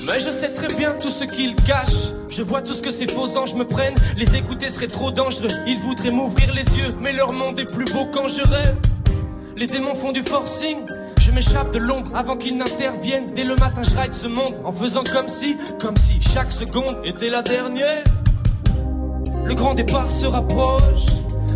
[0.06, 2.12] Mais je sais très bien tout ce qu'ils cachent.
[2.30, 3.94] Je vois tout ce que ces faux anges me prennent.
[4.16, 5.50] Les écouter serait trop dangereux.
[5.66, 8.76] Ils voudraient m'ouvrir les yeux, mais leur monde est plus beau quand je rêve.
[9.56, 10.78] Les démons font du forcing.
[11.20, 13.26] Je m'échappe de l'ombre avant qu'ils n'interviennent.
[13.36, 16.96] Dès le matin, je ride ce monde en faisant comme si, comme si chaque seconde
[17.04, 18.04] était la dernière.
[19.44, 21.06] Le grand départ se rapproche.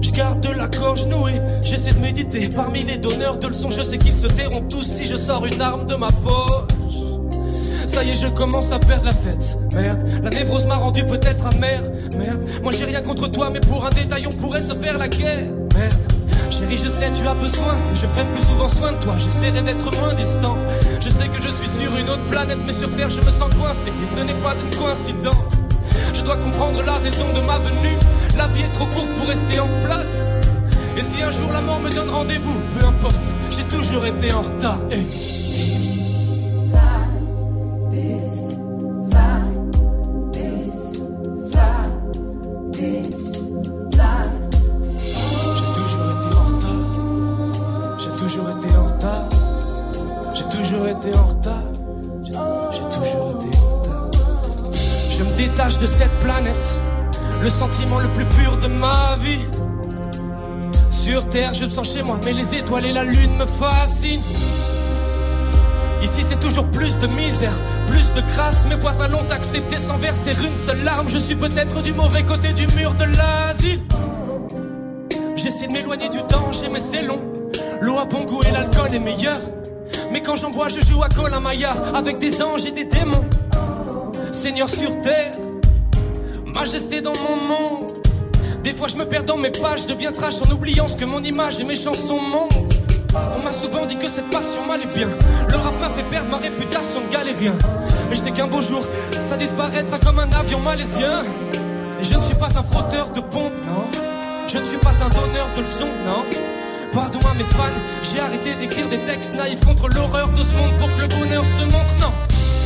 [0.02, 1.40] Je garde la gorge nouée.
[1.62, 3.70] J'essaie de méditer parmi les donneurs de leçons.
[3.70, 7.00] Je sais qu'ils se tairont tous si je sors une arme de ma poche.
[7.86, 9.56] Ça y est, je commence à perdre la tête.
[9.72, 11.80] Merde, la névrose m'a rendu peut-être amer.
[12.18, 15.08] Merde, moi j'ai rien contre toi, mais pour un détail, on pourrait se faire la
[15.08, 15.50] guerre.
[15.74, 16.13] Merde.
[16.70, 19.14] Je sais, tu as besoin que je prenne plus souvent soin de toi.
[19.16, 20.56] J'essaierai d'être moins distant.
[21.00, 23.54] Je sais que je suis sur une autre planète, mais sur Terre, je me sens
[23.54, 23.90] coincé.
[24.02, 25.54] Et ce n'est pas une coïncidence.
[26.12, 27.96] Je dois comprendre la raison de ma venue.
[28.36, 30.42] La vie est trop courte pour rester en place.
[30.96, 34.42] Et si un jour la mort me donne rendez-vous, peu importe, j'ai toujours été en
[34.42, 34.78] retard.
[55.84, 56.78] De cette planète.
[57.42, 59.44] Le sentiment le plus pur de ma vie.
[60.90, 64.22] Sur terre, je me sens chez moi, mais les étoiles et la lune me fascinent.
[66.02, 67.52] Ici, c'est toujours plus de misère,
[67.88, 68.66] plus de crasse.
[68.66, 71.06] Mes voisins l'ont accepté sans verser une seule larme.
[71.10, 73.80] Je suis peut-être du mauvais côté du mur de l'asile.
[75.36, 77.20] J'essaie de m'éloigner du danger, mais c'est long.
[77.82, 79.38] L'eau a bon goût et l'alcool est meilleur.
[80.12, 83.28] Mais quand j'en bois, je joue à Colin Maillard avec des anges et des démons.
[84.32, 85.30] Seigneur sur terre,
[86.54, 87.90] majesté dans mon monde.
[88.62, 91.04] Des fois, je me perds dans mes pages, je deviens trash en oubliant ce que
[91.04, 92.56] mon image et mes chansons montrent.
[93.36, 95.08] On m'a souvent dit que cette passion m'allait bien.
[95.48, 97.54] Le rap m'a fait perdre ma réputation de galérien.
[98.08, 98.82] Mais je sais qu'un beau jour,
[99.20, 101.22] ça disparaîtra comme un avion malaisien.
[102.00, 103.86] Et je ne suis pas un frotteur de pompe, non.
[104.48, 106.24] Je ne suis pas un donneur de leçons, non.
[106.92, 107.62] Pardon à mes fans,
[108.02, 111.44] j'ai arrêté d'écrire des textes naïfs contre l'horreur de ce monde pour que le bonheur
[111.44, 112.12] se montre, non.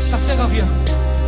[0.06, 0.66] Ça sert à rien.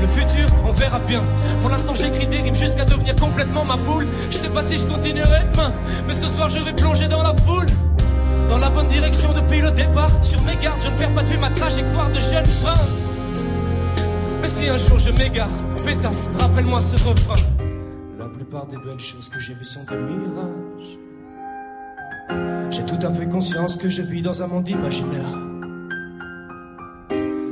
[0.00, 1.22] Le futur, on verra bien.
[1.60, 4.06] Pour l'instant, j'écris des rimes jusqu'à devenir complètement ma boule.
[4.30, 5.72] Je sais pas si je continuerai demain,
[6.06, 7.66] mais ce soir, je vais plonger dans la foule.
[8.48, 10.10] Dans la bonne direction depuis le départ.
[10.22, 12.88] Sur mes gardes, je ne perds pas de vue ma trajectoire de jeune prince.
[14.40, 15.48] Mais si un jour je m'égare,
[15.84, 17.36] pétasse, rappelle-moi ce refrain.
[18.18, 20.98] La plupart des belles choses que j'ai vues sont des mirages.
[22.70, 25.49] J'ai tout à fait conscience que je vis dans un monde imaginaire.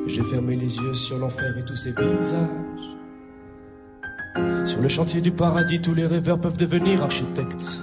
[0.08, 2.48] J'ai fermé les yeux sur l'enfer et tous ses visages.
[4.64, 7.78] Sur le chantier du paradis, tous les rêveurs peuvent devenir architectes.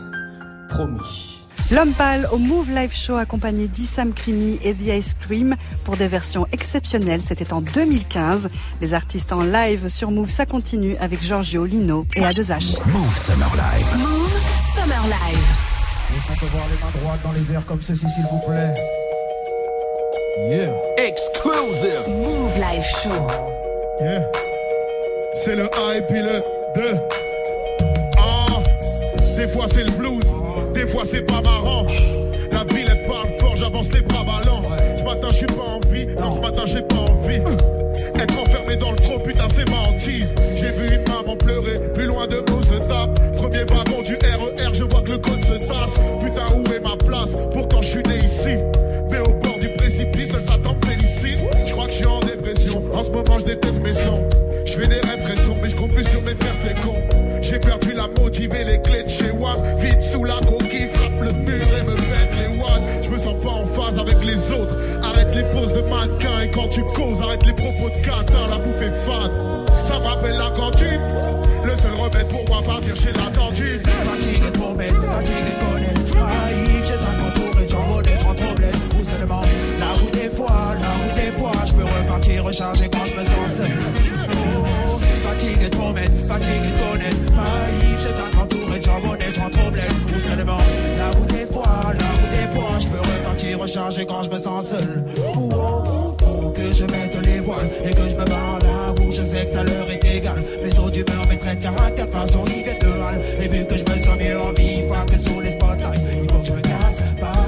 [0.67, 1.45] Promis.
[1.71, 6.07] L'homme pâle au Move Live Show accompagné d'Issam Krimi et The Ice Cream pour des
[6.07, 7.21] versions exceptionnelles.
[7.21, 8.49] C'était en 2015.
[8.82, 12.88] Les artistes en live sur Move, ça continue avec Giorgio, Lino et A2H.
[12.91, 13.97] Move Summer Live.
[13.97, 14.39] Move
[14.73, 16.26] Summer Live.
[16.28, 18.73] Qu'on peut voir les mains droites dans les airs comme ceci, s'il vous plaît
[20.38, 20.73] Yeah.
[20.97, 22.09] Exclusive.
[22.09, 23.09] Move Live Show.
[24.01, 24.21] Yeah.
[25.33, 26.41] C'est le A et puis le
[26.75, 26.99] 2.
[28.17, 28.45] Ah,
[29.38, 30.25] des fois c'est le blues,
[30.73, 31.86] des fois c'est pas marrant.
[32.51, 34.63] La ville elle parle fort, j'avance les bras ballants.
[34.97, 37.39] Ce matin j'ai pas envie, non ce matin j'ai pas envie.
[38.19, 40.36] Être enfermé dans le trop, putain c'est ma hantise.
[40.57, 43.17] J'ai vu une maman pleurer, plus loin de nous se tape?
[43.38, 45.95] Premier wagon du RER, je vois que le code se tasse.
[46.19, 47.38] Putain où est ma place?
[47.53, 48.57] Pourtant je suis né ici.
[53.16, 54.28] Moment je déteste mes sons.
[54.66, 56.95] Je fais des répressions, mais je compte plus sur mes frères, c'est con.
[57.41, 59.55] J'ai perdu la motivée, les clés de chez WAM.
[59.80, 62.82] Vite sous la coquille, frappe le mur et me pète les watts.
[63.03, 64.78] Je me sens pas en phase avec les autres.
[65.03, 68.57] Arrête les poses de mannequin et quand tu causes, arrête les propos de catin, la
[68.57, 69.32] bouffe est fade.
[69.86, 71.01] Ça me rappelle la cantine.
[71.63, 73.82] Le seul remède pour moi partir chez la cantine.
[74.03, 76.45] Fatigué de tomber, fatigué connaître.
[82.16, 83.72] Repartir recharger quand je me sens seul.
[84.32, 87.26] Oh, fatigué de promettre, fatigué de connaître.
[87.26, 89.93] Trahi, j'ai un contour et j'en connais trop problème.
[90.07, 90.57] Ou seulement
[90.97, 94.38] là où des fois, là où des fois, je peux repartir recharger quand je me
[94.38, 95.03] sens seul.
[95.36, 96.13] Oh,
[96.55, 99.51] que je mette les voiles et que je me barre là où je sais que
[99.51, 100.41] ça leur est égal.
[100.63, 103.22] Mes eaux d'humeur, mes traits de caractère, façon Yvette de Halle.
[103.41, 106.39] Et vu que je me sens mieux en bifat que sous les spotlights, il faut
[106.39, 106.64] que je me.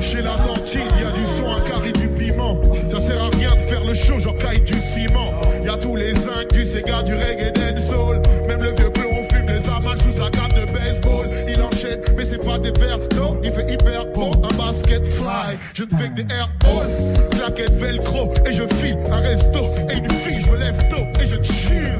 [0.02, 2.60] Chez la cantine, y a du son, un carré, du piment.
[2.90, 5.34] Ça sert à rien de faire le show, genre caille du ciment.
[5.64, 8.22] Y a tous les zincs, du Sega, du reggae, soul.
[8.48, 11.28] Même le vieux blond fume les amals sous sa gamme de baseball.
[11.48, 14.32] Il enchaîne, mais c'est pas des verres, non, il fait hyper beau.
[14.44, 17.30] Un basket fly, je ne fais que des air all.
[17.32, 19.60] Claquette velcro, et je file un resto.
[19.90, 22.00] Et une fille, je me lève tôt, et je chill.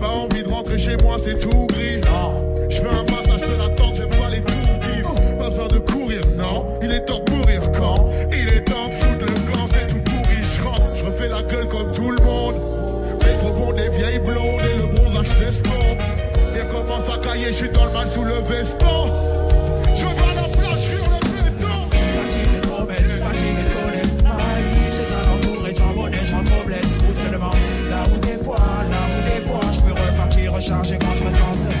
[0.00, 2.00] Pas envie de rentrer chez moi, c'est tout gris.
[2.90, 3.17] Un
[17.48, 19.12] je suis dans le mal sous le veston.
[19.96, 21.88] Je à la plage sur le béton.
[21.88, 24.24] De promettre, fatigué de connaître.
[24.24, 26.88] Naïf, j'ai un entour et j'en connais, j'en problème.
[27.08, 27.50] Ou seulement
[27.88, 28.56] là où des fois,
[28.90, 31.72] là où des fois, je peux repartir recharger quand je me sens seul.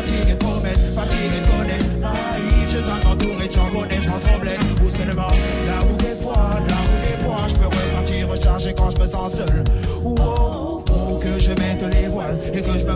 [0.00, 1.86] De promettre, fatigué de connaître.
[2.00, 4.60] Naïf, j'ai un entour et j'en connais, j'en problème.
[4.84, 8.90] Ou seulement là où des fois, là où des fois, je peux repartir recharger quand
[8.90, 9.64] je me sens seul.
[10.04, 12.94] Oh, faut que je mette les voiles et que je me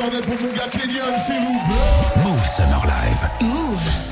[0.00, 2.22] bordel pour mon gars Kenyon, s'il vous plaît.
[2.24, 3.48] Move Summer Live.
[3.48, 4.09] Move.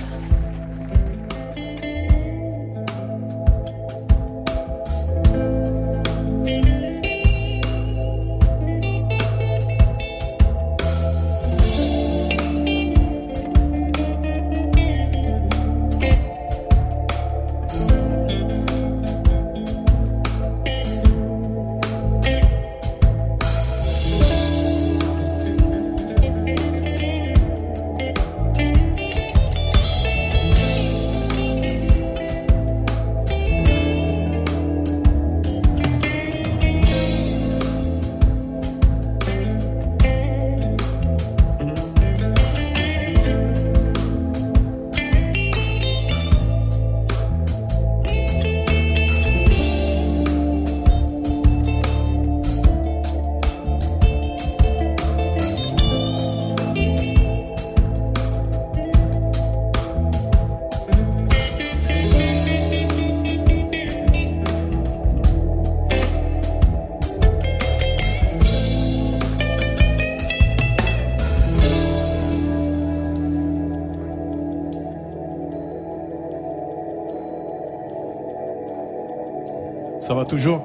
[80.08, 80.64] Ça va toujours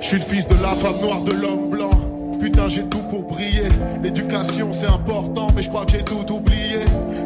[0.00, 1.92] Je suis le fils de la femme noire de l'homme blanc.
[2.40, 3.68] Putain, j'ai tout pour briller.
[4.02, 6.80] L'éducation, c'est important, mais je crois que j'ai tout oublié.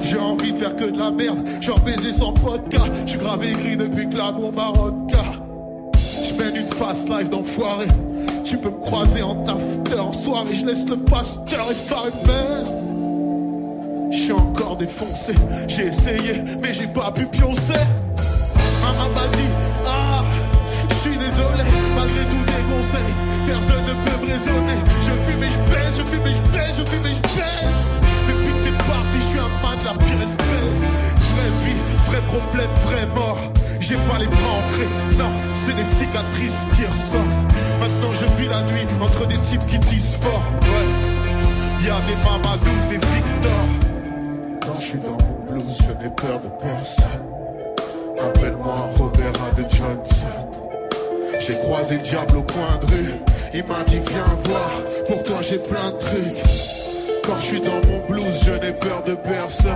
[0.05, 1.39] J'ai envie de faire que de la merde.
[1.63, 2.83] Genre baiser sans vodka.
[3.07, 5.25] Je suis grave aigri depuis que l'amour m'a rodka.
[6.23, 7.87] Je mène une fast life d'enfoiré.
[8.45, 10.55] Tu peux me croiser en after en soirée.
[10.55, 12.69] Je laisse le pasteur effaré merde.
[14.11, 15.33] Je suis encore défoncé.
[15.69, 17.81] J'ai essayé, mais j'ai pas pu pioncer.
[21.37, 21.65] Désolé,
[21.95, 23.15] malgré tous tes conseils,
[23.47, 24.79] personne ne peut me raisonner.
[25.01, 27.77] Je fume et je pèse, je fume et je pèse, je fume et je pèse.
[28.29, 30.83] Depuis que t'es parti, je suis un man de la pire espèce.
[31.33, 33.39] Vraie vie, vrai problème, vraie mort.
[33.81, 37.55] J'ai pas les bras ancrés, non, c'est des cicatrices qui ressortent.
[37.79, 40.43] Maintenant je vis la nuit entre des types qui disent fort.
[40.63, 43.63] Ouais, y a des Mamadou, des Victor.
[44.67, 47.27] Quand je suis dans mon blues, je n'ai peur de personne.
[48.19, 50.66] Appelle-moi Robert de Johnson.
[51.41, 53.15] J'ai croisé le diable au coin de rue.
[53.55, 54.71] Il m'a dit viens voir,
[55.07, 56.43] pour toi j'ai plein de trucs.
[57.25, 59.73] Quand je suis dans mon blues, je n'ai peur de personne.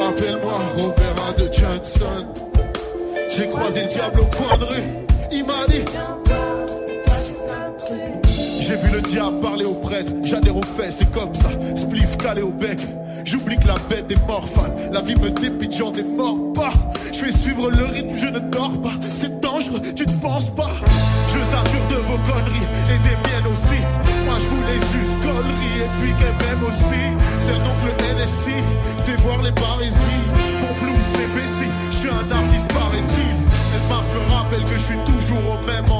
[0.00, 2.26] Appelle-moi Robert de Johnson.
[3.28, 4.82] J'ai croisé le diable au coin de rue.
[5.32, 5.84] Il m'a dit
[8.60, 10.12] J'ai vu le diable parler au prêtre.
[10.22, 11.48] J'adhère aux faits, c'est comme ça.
[11.76, 12.80] Spliff calé au bec.
[13.26, 14.72] J'oublie que la bête est morphale.
[14.92, 16.72] La vie me dépite, j'en démords pas.
[17.12, 18.94] Je vais suivre le rythme, je ne dors pas.
[19.10, 20.70] C'est dangereux, tu ne penses pas.
[21.34, 23.82] Je sature de vos conneries et des miennes aussi.
[24.26, 27.02] Moi je voulais juste conneries et puis qu'elle m'aime aussi.
[27.40, 28.62] C'est donc le NSI,
[29.04, 30.26] fais voir les parésies.
[30.62, 33.36] Mon blues c'est baissé, je suis un artiste paraît-il.
[33.74, 35.95] Elle marque me rappelle que je suis toujours au même endroit.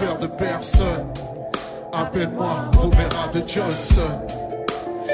[0.00, 1.06] Peur de personne.
[1.92, 4.20] Appelle-moi Robert de Johnson.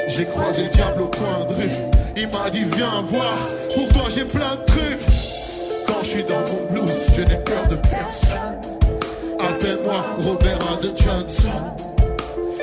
[0.07, 1.71] J'ai croisé le diable au coin de rue.
[2.15, 3.33] Il m'a dit viens voir,
[3.75, 4.99] pour toi j'ai plein de trucs.
[5.87, 8.61] Quand je suis dans mon blues, je n'ai peur de personne.
[9.39, 11.61] Appelle-moi Robert de Johnson.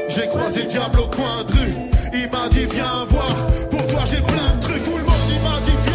[0.09, 1.75] J'ai croisé le diable au coin de rue.
[2.15, 3.37] Il m'a dit viens voir,
[3.71, 4.85] pour toi j'ai plein de trucs.
[4.85, 5.94] Tout le monde il m'a dit viens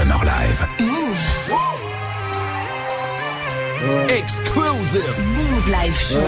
[0.00, 0.60] Summer Live.
[0.80, 1.20] Move.
[4.08, 5.18] Exclusive.
[5.36, 6.20] Move Live Show.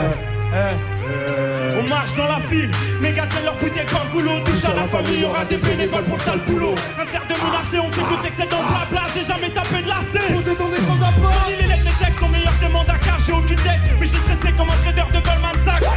[1.79, 2.70] On marche dans la ville,
[3.01, 4.41] méga telle leur bouteille par le goulot.
[4.45, 6.75] Touche à la famille, y aura des bénévoles pour le sale boulot.
[7.01, 9.07] Un cerf de menacé, on sait tout excès dans le blabla.
[9.14, 10.35] J'ai jamais tapé de lacet.
[10.35, 11.49] Posé dans des grands apports.
[11.49, 13.18] les lettres, mes textes sont meilleurs que mon Dakar.
[13.25, 15.91] J'ai aucune tête, mais je suis stressé comme un trader de Goldman Sachs.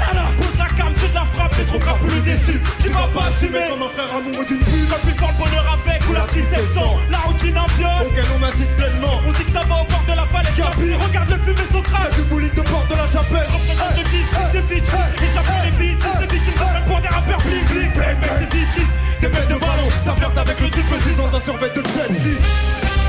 [1.16, 2.59] La frappe, c'est trop grave pour le déçu.
[2.84, 4.89] Tu vas pas assumer comme un frère amoureux d'une pute.
[4.91, 6.99] Quand plus fort le bonheur avec ou la tristesse sans.
[7.09, 9.22] La routine un viol, auquel on insiste pleinement.
[9.26, 10.59] On dit que ça va au bord de la falaise.
[11.07, 12.11] Regarde le fumer son crâne.
[12.16, 13.47] du boulique de porte de la chapelle.
[13.47, 14.91] Je représente le district de Fitch.
[15.24, 17.91] Et j'appuie les vides, si c'est victime, ça pour des rappeurs bling bling.
[17.95, 19.22] Bang bang, c'est.
[19.22, 22.36] Des bêtes de ballon, ça flirte avec le triple 6 dans un survêt de Chelsea.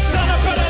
[0.07, 0.66] Ça n'appelle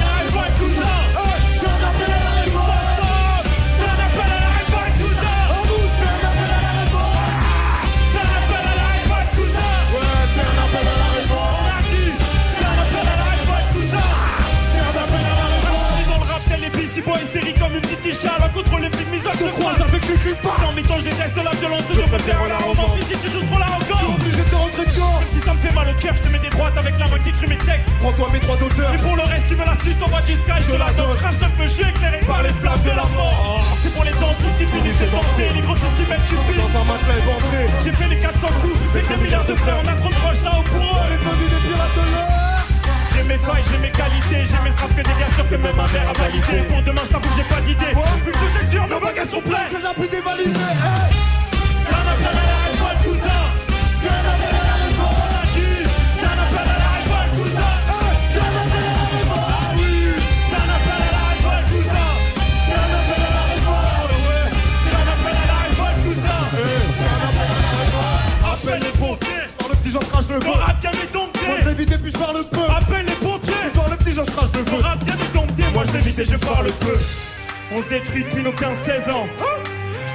[77.77, 79.29] On se détruit depuis nos 15-16 ans.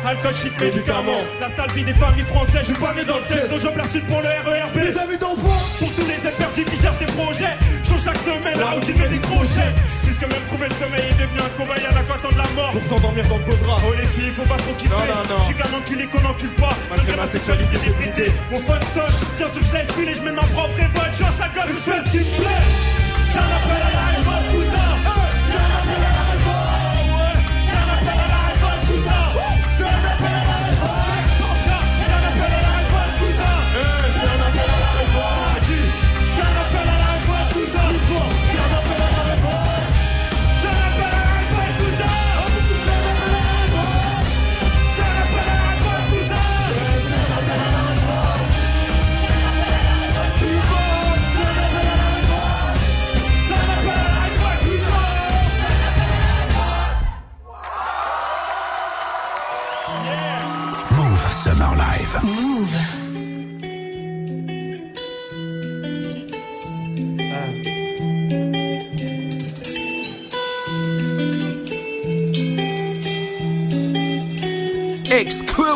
[0.03, 1.21] Alcool, shit, médicaments.
[1.39, 2.61] La sale vie des familles françaises.
[2.61, 4.75] Je suis pas né dans le 16, donc je place une pour le RERB.
[4.77, 5.61] Les amis d'enfants.
[5.77, 7.53] Pour tous les perdus qui cherchent des projets.
[7.83, 9.69] Je chaque semaine, la routine met des crochets.
[10.01, 12.71] Puisque même trouver le sommeil est devenu un cobaye à la quoi attendre la mort.
[12.71, 13.77] Pour s'endormir dans le beau drap.
[13.85, 14.95] Oh les filles, faut pas trop kiffer.
[14.97, 15.39] Non, non, non.
[15.41, 16.73] Je suis qu'un enculé qu'on encule pas?
[16.89, 18.31] Malgré ma sexualité débridée.
[18.49, 19.29] Mon fun soche.
[19.37, 21.13] Bien sûr que je laisse filer, je mets ma propre révolte.
[21.13, 22.90] Je suis à gosse, je fais ce qui me plaît.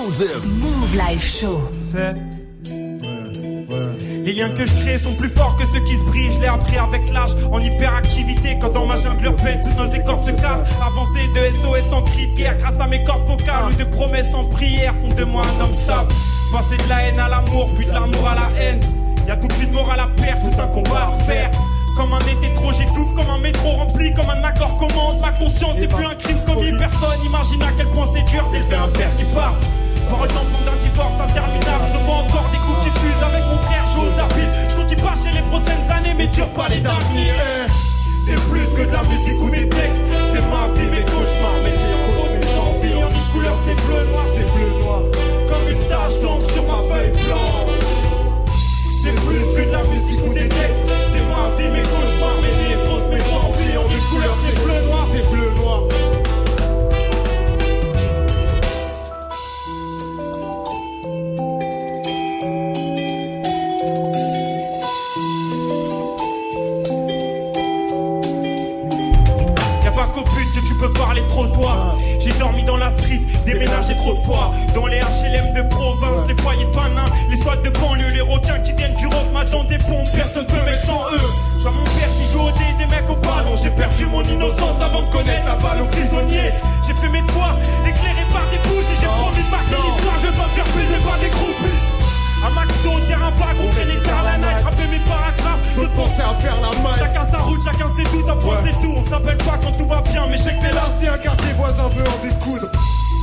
[0.06, 1.62] Move Live Show.
[1.91, 2.16] C'est.
[4.24, 6.36] Les liens que je crée sont plus forts que ceux qui se brisent.
[6.36, 8.56] Je l'ai appris avec l'âge, en hyperactivité.
[8.62, 10.70] Quand dans ma jungle leur peine, toutes nos écorces se cassent.
[10.80, 13.72] Avancée de SOS en cri de guerre, grâce à mes cordes vocales.
[13.72, 16.14] Ou de promesses en prière, font de moi un homme stable.
[16.51, 18.82] Passer de la haine à l'amour, puis de l'amour à la haine.
[19.28, 21.49] Y'a toute une morale à perdre, tout un combat à refaire.
[21.97, 25.20] Comme un été trop, j'étouffe, comme un métro rempli, comme un accord commande.
[25.22, 26.78] Ma conscience c'est plus un crime commis.
[26.78, 29.56] Personne imagine à quel point c'est dur d'élever un père qui part.
[30.16, 31.84] Parole d'enfant d'un divorce interminable.
[31.86, 34.47] Je revois encore des coups qui fusent avec mon frère, j'ose rapide.
[34.70, 37.36] Je continue pas chez les prochaines années, mais dur pas les d'avenir.
[37.36, 37.68] Eh,
[38.24, 39.99] C'est plus que de la musique ou des textes.
[40.32, 43.03] C'est ma vie, mes cauchemars, mes rires, mes envies.
[43.03, 45.01] En une couleur, c'est bleu noir, c'est bleu noir.
[45.51, 47.84] Comme une tache d'encre sur ma feuille blanche.
[49.03, 50.88] C'est plus que de la musique ou des textes.
[51.11, 53.78] C'est ma vie, mes cauchemars, mes névroses, mes envies.
[53.84, 55.84] En une couleur, c'est bleu noir, c'est bleu noir.
[70.86, 71.97] Tu peux parler de trottoir.
[72.19, 74.51] J'ai dormi dans la street, déménagé trop de fois.
[74.73, 78.59] Dans les HLM de province, les foyers de panin, les squats de banlieue, les requins
[78.59, 80.07] qui viennent du rock, m'attendent des pompes.
[80.15, 81.29] Personne peut mettre sans eux.
[81.57, 83.55] Je vois mon père qui joue au dé, des mecs au ballon.
[83.61, 86.51] J'ai perdu mon innocence avant de connaître la balle aux prisonniers.
[86.86, 90.17] J'ai fait mes devoirs, éclairé par des bouches et j'ai promis de marquer l'histoire.
[90.17, 91.95] Je vais pas me faire baiser par des groupies.
[92.45, 96.21] Un max d'eau, terrain vague, on traînait tard la night, j'rappais mes paragraphes, d'autres pensaient
[96.21, 96.93] à faire la main.
[97.64, 98.93] Chacun ses doutes, un point c'est tout.
[98.95, 101.53] On s'appelle pas quand tout va bien, mais je que t'es là si un quartier
[101.58, 102.68] voisin veut en découdre.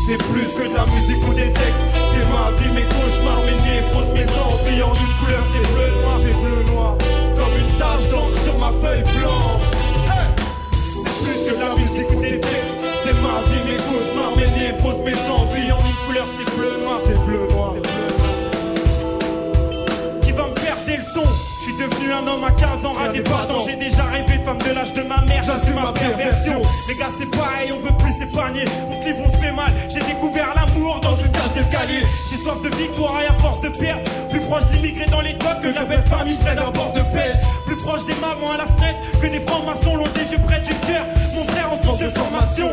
[0.06, 3.54] C'est plus que de la musique ou des textes, c'est ma vie, mes cauchemars, mes
[3.62, 4.82] névroses, mes envies.
[4.82, 6.96] En une couleur, c'est bleu noir, c'est bleu noir,
[7.36, 9.62] comme une tache d'encre sur ma feuille blanche.
[10.10, 10.26] Hey
[10.72, 14.50] c'est plus que de la musique ou des textes, c'est ma vie, mes cauchemars, mes
[14.50, 15.70] névroses, mes envies.
[15.70, 17.51] En une couleur, c'est bleu noir, c'est bleu noir.
[22.02, 23.60] Suis un homme à 15 ans, raté pas tant.
[23.60, 26.60] J'ai déjà rêvé de femme de l'âge de ma mère, j'assume ma perversion.
[26.88, 28.64] Les gars, c'est pareil, on veut plus s'épargner.
[28.90, 29.72] On se livre, on se fait mal.
[29.88, 32.02] J'ai découvert l'amour dans une cage d'escalier.
[32.30, 34.02] J'ai soif de victoire et à force de perdre.
[34.30, 37.02] Plus proche de l'immigré dans les docks que la belle famille près d'un bord de
[37.14, 37.38] pêche.
[37.66, 40.74] Plus proche des mamans à la fenêtre que des francs-maçons l'ont des yeux près du
[40.86, 41.06] cœur.
[41.34, 42.68] Mon frère en centre de formation.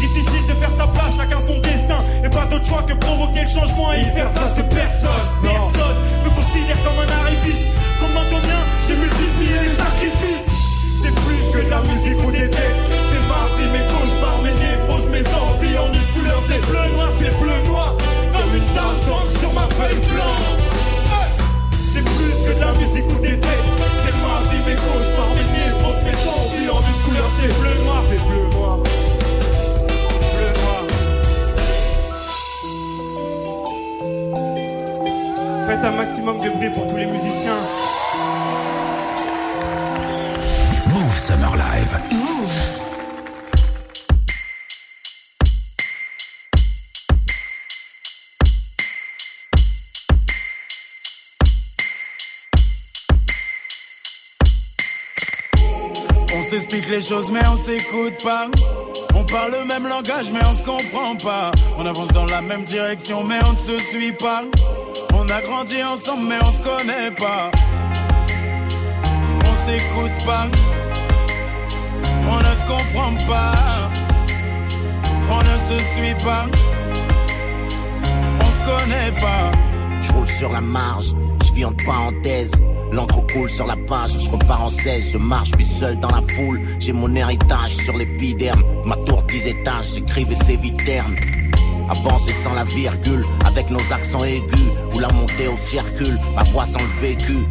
[0.00, 1.98] Difficile de faire sa place, chacun son destin.
[2.24, 5.96] Et pas d'autre choix que provoquer le changement et y faire face que personne, personne
[6.24, 7.75] me considère comme un arriviste.
[8.86, 10.46] J'ai multiplié les sacrifices.
[11.02, 12.86] C'est plus que de la musique ou des textes.
[13.10, 15.78] C'est ma vie, mes cauchemars, mes névroses, mes envies.
[15.78, 17.96] En une couleur, c'est bleu noir, c'est bleu noir.
[18.32, 20.46] Comme une tache d'encre sur ma feuille blanche.
[21.70, 23.74] C'est plus que de la musique ou des textes.
[24.02, 26.70] C'est ma vie, mes cauchemars, mes névroses, mes envies.
[26.70, 28.20] En une couleur, c'est bleu noir, c'est.
[28.22, 28.78] Bleu noir.
[35.66, 37.58] Faites un maximum de bruit pour tous les musiciens.
[41.26, 41.98] Summer Live.
[42.12, 42.56] Move.
[56.32, 58.46] On s'explique les choses mais on s'écoute pas.
[59.12, 61.50] On parle le même langage mais on se comprend pas.
[61.76, 64.44] On avance dans la même direction mais on ne se suit pas.
[65.12, 67.50] On a grandi ensemble mais on se connaît pas.
[69.44, 70.46] On s'écoute pas.
[72.56, 73.90] On ne se comprend pas.
[75.30, 76.46] On ne se suit pas.
[78.40, 79.50] On se connaît pas.
[80.00, 81.12] Je roule sur la marge,
[81.44, 82.52] je vis en parenthèse.
[82.92, 86.22] L'encre coule sur la page, je repars en 16, je marche, puis seul dans la
[86.22, 86.62] foule.
[86.78, 91.16] J'ai mon héritage sur l'épiderme, ma tour 10 étages, j'écrivais ces viternes.
[91.90, 96.64] Avancer sans la virgule, avec nos accents aigus, ou la montée au circule, ma voix
[96.64, 97.46] sans le vécu.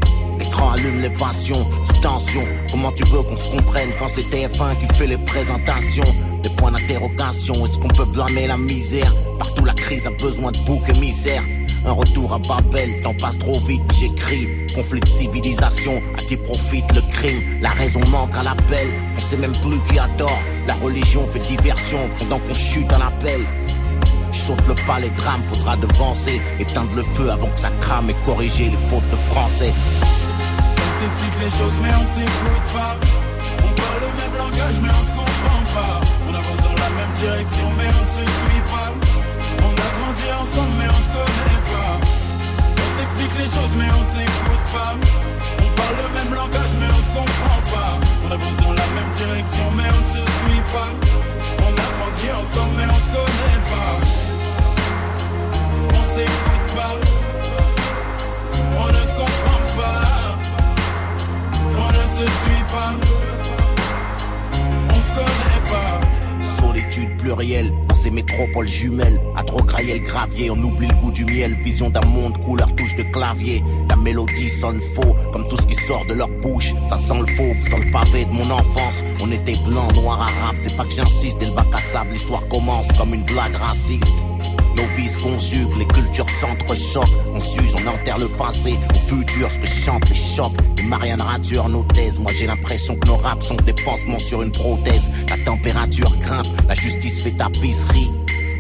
[0.64, 2.44] Allume les passions, c'est tension.
[2.70, 6.04] Comment tu veux qu'on se comprenne quand c'est TF1 qui fait les présentations?
[6.44, 9.14] Des points d'interrogation, est-ce qu'on peut blâmer la misère?
[9.40, 11.44] Partout la crise a besoin de bouc émissaires.
[11.86, 14.50] Un retour à Babel, temps passe trop vite, j'écris.
[14.74, 17.62] Conflit de civilisation, à qui profite le crime?
[17.62, 20.42] La raison manque à l'appel, on sait même plus qui a tort.
[20.68, 23.46] La religion fait diversion pendant qu'on chute à l'appel.
[24.32, 26.42] Je saute le pas, les drames, faudra devancer.
[26.60, 29.72] Éteindre le feu avant que ça crame et corriger les fautes de français.
[30.96, 32.96] On s'explique les choses mais on s'écoute pas.
[33.60, 36.00] On parle le même langage mais on se comprend pas.
[36.26, 38.94] On avance dans la même direction mais on ne se suit pas.
[39.60, 42.00] On a grandi ensemble mais on se connaît pas.
[42.80, 44.96] On s'explique les choses mais on s'écoute pas.
[45.60, 47.92] On parle le même langage mais on se comprend pas.
[48.26, 50.92] On avance dans la même direction mais on ne se suit pas.
[68.36, 69.20] Métropoles jumelles.
[69.36, 71.56] À trop grailler le gravier, on oublie le goût du miel.
[71.64, 73.64] Vision d'un monde couleur touche de clavier.
[73.90, 76.74] La mélodie sonne faux, comme tout ce qui sort de leur bouche.
[76.88, 79.04] Ça sent le faux, sent le pavé de mon enfance.
[79.22, 80.58] On était blanc, noir, arabe.
[80.60, 84.14] C'est pas que j'insiste, dès le bac à sable, l'histoire commence comme une blague raciste.
[84.76, 87.16] Nos vies se conjuguent, les cultures s'entrechoquent.
[87.34, 90.52] On s'use, on enterre le passé, au futur, ce que chantent les chocs.
[90.78, 92.20] Les Marianne rature nos thèses.
[92.20, 95.12] Moi j'ai l'impression que nos raps sont des pansements sur une prothèse.
[95.30, 98.12] La température grimpe, la justice fait tapisserie.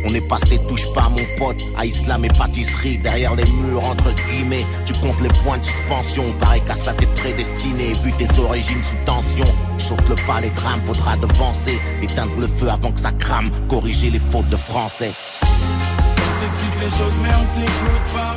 [0.07, 2.99] On est passé, touche pas mon pote, à islam et pâtisserie.
[2.99, 6.31] Derrière les murs, entre guillemets, tu comptes les points de suspension.
[6.39, 9.45] Pareil qu'à ça t'es prédestiné, vu tes origines sous tension.
[9.79, 11.79] Choque le pas, les drames, faudra devancer.
[12.03, 15.11] Éteindre le feu avant que ça crame, corriger les fautes de français.
[15.41, 18.35] On s'explique les choses mais on s'écoute pas.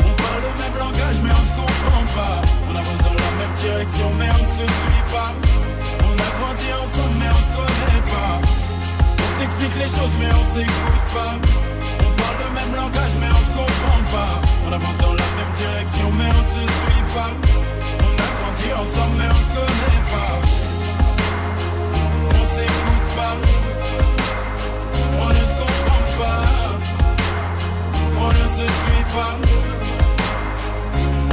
[0.00, 2.42] On parle le même langage mais on se comprend pas.
[2.68, 5.32] On avance dans la même direction mais on ne se suit pas.
[6.02, 8.65] On a grandi ensemble mais on se connaît pas.
[9.36, 11.34] On s'explique les choses mais on s'écoute pas.
[12.00, 14.40] On parle le même langage mais on se comprend pas.
[14.66, 17.32] On avance dans la même direction mais on ne se suit pas.
[18.00, 20.34] On a grandi ensemble mais on se connaît pas.
[22.34, 23.36] On s'écoute pas.
[25.20, 26.40] On ne se comprend pas.
[28.18, 29.34] On ne se suit pas.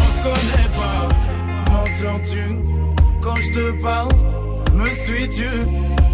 [0.01, 1.07] On se connaît pas.
[1.71, 2.59] M'entends-tu
[3.21, 4.11] quand je te parle?
[4.73, 5.49] Me suis-tu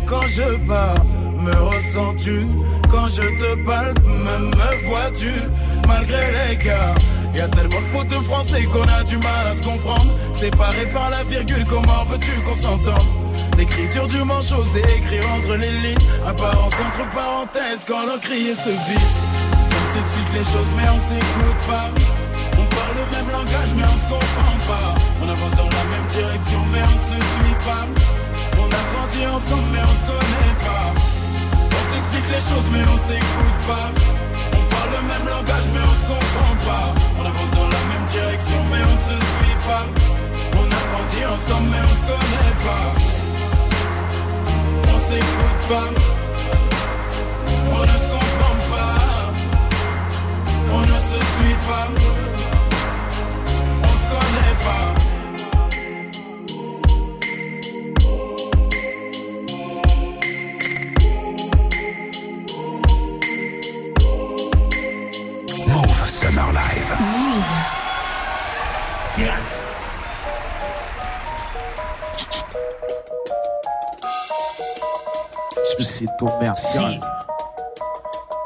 [0.06, 1.19] quand je parle?
[1.50, 2.46] Me ressens-tu
[2.92, 5.34] quand je te parle Me, me vois-tu?
[5.88, 6.94] Malgré l'écart
[7.36, 10.14] y a tellement de fautes de français qu'on a du mal à se comprendre.
[10.34, 13.08] Séparé par la virgule, comment veux-tu qu'on s'entende?
[13.58, 16.08] L'écriture du manchot, c'est écrire entre les lignes.
[16.28, 19.12] Apparence entre parenthèses quand l'on crie et se vide.
[19.72, 21.90] On s'explique les choses, mais on s'écoute pas.
[22.54, 24.96] On parle le même langage, mais on se comprend pas.
[25.22, 27.86] On avance dans la même direction, mais on ne se suit pas.
[28.58, 31.19] On a grandi ensemble, mais on se connaît pas.
[31.90, 33.90] On s'explique les choses, mais on s'écoute pas.
[34.54, 36.94] On parle le même langage, mais on se comprend pas.
[37.20, 39.86] On avance dans la même direction, mais on ne se suit pas.
[40.54, 42.94] On a grandi ensemble, mais on se connaît pas.
[44.94, 45.90] On s'écoute pas.
[47.72, 49.32] On ne se comprend pas.
[50.72, 51.88] On ne se suit pas.
[53.84, 54.99] On se connaît pas.
[66.20, 66.92] Summer Live.
[69.18, 69.64] Yes.
[75.64, 77.00] Suicide commercial.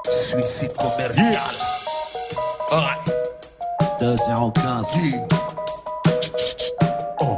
[0.07, 1.39] Suicide commercial.
[3.99, 5.28] 2015.
[7.21, 7.38] Oh.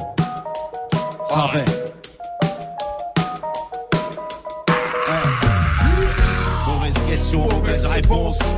[1.23, 1.47] Ça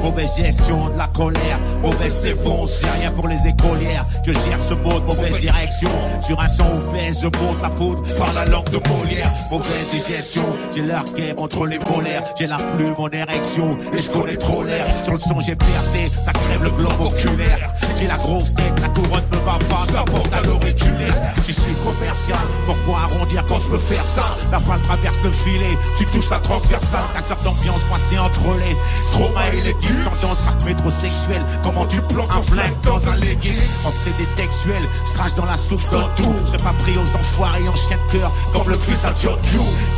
[0.01, 4.73] mauvaise gestion de la colère, mauvaise défense, c'est rien pour les écolières, je gère ce
[4.73, 5.89] mot de mauvaise direction,
[6.21, 10.43] sur un son obèse, je monte la poudre par la langue de Molière, mauvaise digestion,
[10.73, 14.85] j'ai guerre entre les molaires, j'ai la plume en érection, et je connais trop l'air,
[15.03, 18.89] sur le son j'ai percé, ça crève le globe oculaire, j'ai la grosse tête, la
[18.89, 23.43] couronne me va pas, je la porte à l'auriculaire, si je suis commercial, pourquoi arrondir
[23.47, 27.37] quand je peux faire ça, la balle traverse le filet, tu touches la transversale, casseur
[27.43, 32.79] d'ambiance coincé entre les Stroma et les guides, tendance métrosexuelle, comment tu plantes un flingue
[32.83, 33.53] dans un légué,
[33.85, 37.75] obsédé textuel, strache dans la soupe dans tout, je serais pas pris aux enfoirés en
[37.75, 39.37] chien de cœur, comme le fils à John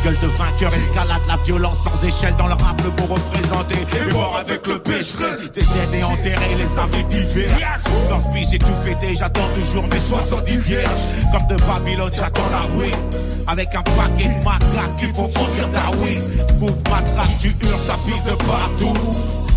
[0.03, 4.13] gueule de vainqueur, escalade la violence sans échelle dans le rap, le mot représenté, et
[4.13, 7.57] mort avec le pécherel, des et enterrés, les avis divers,
[7.89, 10.89] ce biche j'ai tout pété, j'attends toujours mes 70 vierges,
[11.31, 12.95] comme de Babylone, j'attends la ruine,
[13.47, 16.21] avec un paquet de macaques qu'il faut fondre Darwin,
[16.59, 18.93] coup de matraque, tu hurles, ça pisse de partout.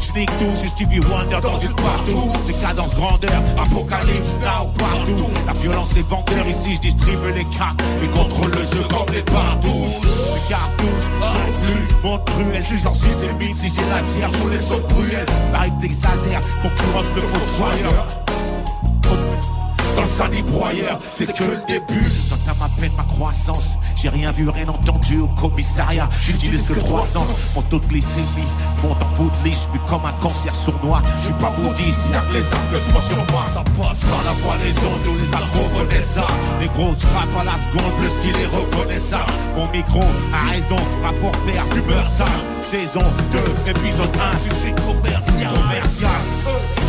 [0.02, 2.32] J'nique tout, suis Stevie Wonder dans une partout.
[2.48, 5.30] Des cadences grandeur, apocalypse now partout.
[5.46, 9.22] La violence est vendeur, ici je distribue les cartes et contrôle le jeu comme les
[9.22, 9.86] partout.
[10.02, 14.88] Les cartouches, j'n'en plus, monde cruel, jugeant systémique si j'ai la tière sur les autres
[14.88, 15.26] bruelles.
[15.52, 18.21] Pareil t'exagères, concurrence le fossoyeur.
[19.96, 22.10] Dans le broyeur, c'est que le début.
[22.28, 23.76] J'entends ma peine, ma croissance.
[23.94, 26.08] J'ai rien vu, rien entendu au commissariat.
[26.20, 27.54] J'utilise que trois sens.
[27.54, 28.26] Mon taux de glycémie
[28.82, 31.02] monte en bout de liste, puis comme un cancer sournois.
[31.18, 33.44] Je suis pas bouddhiste, que les que je sur moi.
[33.52, 36.26] Ça passe par la voie des ondes, où les connaissent ça.
[36.60, 39.32] Les grosses frappes à la seconde, le style est reconnaissable.
[39.56, 40.00] Mon micro
[40.32, 42.26] a raison, rapport père, tu meurs ça.
[42.62, 43.00] Saison
[43.32, 45.52] 2, épisode 1, suicide commercial.
[45.52, 46.10] Commercial.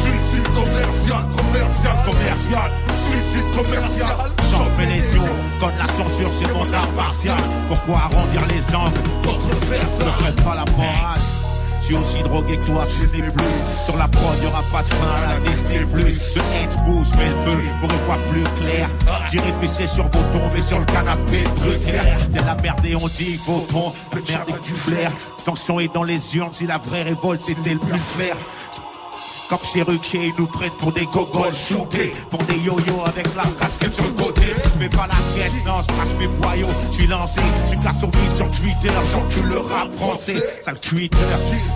[0.02, 2.72] Suicide commercial, commercial, commercial.
[3.10, 4.16] Suicide commercial.
[4.50, 5.22] J'en fais les yeux,
[5.60, 7.38] comme la censure, c'est mon art martial.
[7.68, 9.00] Pourquoi arrondir les angles?
[9.26, 10.06] Contre le faire ça.
[10.26, 11.43] Ne pas la morale.
[11.84, 13.84] Suis aussi drogué que toi, si plus.
[13.86, 16.34] Sur la prod, y'aura pas de fin à la Disney plus.
[16.34, 18.90] De Edge bouge, mais le feu pour y voir plus clair.
[19.30, 22.00] J'irai pisser sur vos tombes et sur le canapé Drucker.
[22.30, 25.12] C'est la merde et on dit vos tons, la merde et du flair.
[25.44, 28.38] Tension est dans les urnes si la vraie révolte était le plus flair.
[29.50, 33.94] Comme Cherokee, ils nous prennent pour des gogoles choqués Pour des yo-yo avec la casquette
[33.94, 34.43] sur le côté
[34.84, 38.10] Fais pas la quête, non, je crache mes boyaux Je suis lancé, je casse sur
[38.10, 41.18] vie sur Twitter J'encule le rap français, sale Twitter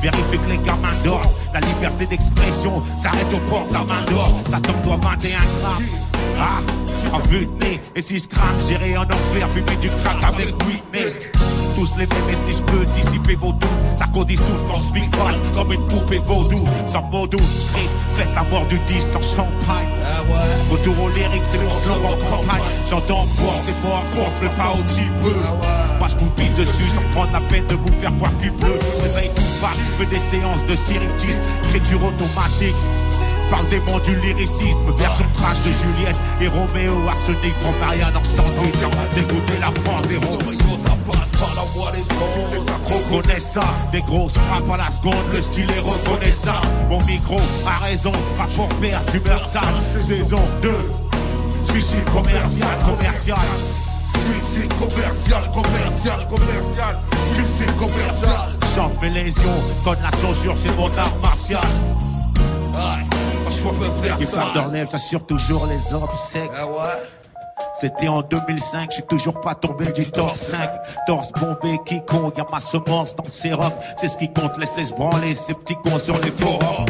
[0.02, 4.38] Vérifie que les gamins dorment La liberté d'expression s'arrête au port de la main d'or
[4.52, 5.84] Ça tombe doit 21 grammes.
[6.38, 10.22] Ah, en vue de nez Et si je crame, j'irai en enfer Fumer du crack
[10.26, 11.14] avec Whitney.
[11.76, 14.84] Tous les mêmes et si je peux dissiper vos doutes Ça cause souffle quand je
[14.84, 16.68] speak fast comme une poupée vaudou.
[16.86, 19.88] Sans mot doux, street, faites la mort du 10 sans champagne.
[20.70, 22.62] Retour au lyrique, c'est mon slogan de campagne.
[22.90, 25.34] J'entends boire, c'est mort, force le pas au petit peu.
[26.00, 28.80] Moi je vous pisse dessus sans prendre la peine de vous faire croire qu'il pleut.
[29.02, 32.76] Réveille tout pas, fais des séances de syritis Écriture automatique
[33.50, 38.24] Parle des mondes du lyricisme, version trash de Juliette et Roméo, arsenic, prend Marianne en
[38.24, 38.76] sandwich,
[39.16, 43.26] dégoûter la France des Roméo, ça passe par la voie des ondes.
[43.28, 46.62] Les ça, des grosses frappes à la seconde, le style est reconnaissant.
[46.90, 49.64] Mon micro a raison, rapport père, tu meurs sale.
[49.98, 50.72] Saison 2,
[51.66, 53.38] suicide commercial, commercial.
[54.12, 57.00] Suicide commercial, commercial, commercial.
[57.34, 58.50] Suicide commercial.
[58.76, 59.44] J'en fais lésion,
[59.84, 61.62] code la censure, c'est mon art martial.
[64.20, 66.52] Les femmes d'enlève, j'assure toujours les obsèques.
[67.80, 70.60] C'était en 2005, j'suis toujours pas tombé du top 5.
[71.06, 73.72] Torse bombé, quiconque, y'a ma semence dans le sérum.
[73.96, 76.86] C'est ce qui compte, laisse-les se branler, ces petits cons sur les forums.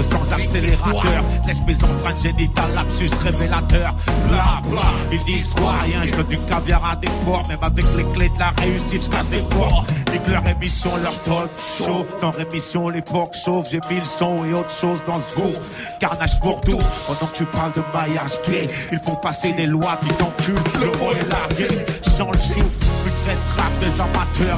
[0.00, 3.94] Sans accélérateur, laisse mes empreintes génitales, lapsus révélateur.
[4.28, 4.80] Bla bla,
[5.12, 5.74] ils disent quoi?
[5.82, 9.04] Rien, je donne du caviar à des porcs, même avec les clés de la réussite,
[9.04, 9.84] je casse les porcs.
[10.10, 12.06] Nique leur émission, leur talk show.
[12.18, 15.60] Sans rémission, les porcs chauves, j'ai mis le son et autre chose dans ce gouffre.
[16.00, 19.98] Carnage pour tous, pendant que tu parles de maillage gay, il faut passer des lois
[20.02, 21.68] qui t'enculent, le mot est largué.
[22.16, 23.44] Sans le chiffre, une reste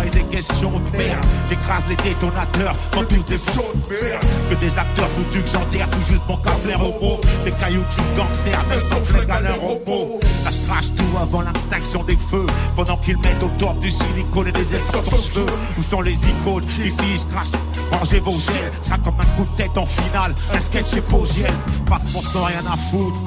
[0.07, 1.25] et des questions de merde.
[1.49, 4.25] J'écrase les détonateurs, quand tous des faux de merde.
[4.51, 7.21] Que des acteurs foutus que j'enterre, tout juste mon câble robot.
[7.45, 10.21] Des cailloux de gangsters, même ton flingue à leur robot.
[10.45, 12.47] Là, je crache tout avant l'extinction des feux.
[12.77, 15.47] Pendant qu'ils mettent au top du silicone et des extensions cheveux.
[15.79, 16.65] Où sont les icônes?
[16.85, 17.49] Ici, je crache.
[17.91, 18.73] Rangez vos gels.
[18.83, 20.35] Sera comme un coup de tête en finale.
[20.53, 21.53] Un sketch chez Pogel.
[21.87, 23.19] Passe mon sang, rien à foutre.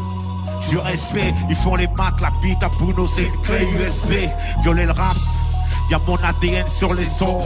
[0.69, 4.27] Du respect, ils font les maths, la bite à Bruno, c'est une clé USB.
[4.63, 5.15] Violer le rap,
[5.89, 7.39] Y'a mon ADN sur les sons.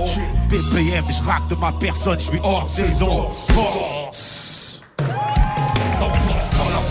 [0.49, 3.29] BPM, je de ma personne, je suis hors saison.
[3.33, 4.30] Force.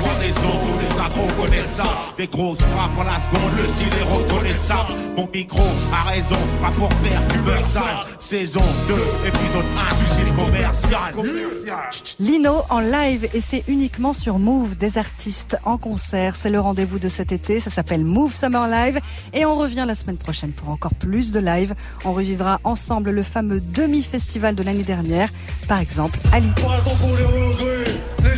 [0.01, 1.84] Ça passe par la voie des ondes, tous les accros connaissent ça.
[2.16, 4.94] Des grosses frappes à la seconde, le style est reconnaissable.
[5.16, 8.07] Mon micro a raison, rapport père, tu meurs sale.
[8.18, 8.94] Saison 2,
[9.28, 11.14] épisode 1, suicide commercial.
[12.18, 16.36] Lino en live et c'est uniquement sur Move des artistes en concert.
[16.36, 17.61] C'est le rendez-vous de cet été.
[17.61, 19.01] Ça s'appelle Move Summer Live
[19.34, 21.74] et on revient la semaine prochaine pour encore plus de live.
[22.05, 25.28] On revivra ensemble le fameux demi-festival de l'année dernière.
[25.68, 26.53] Par exemple, Ali.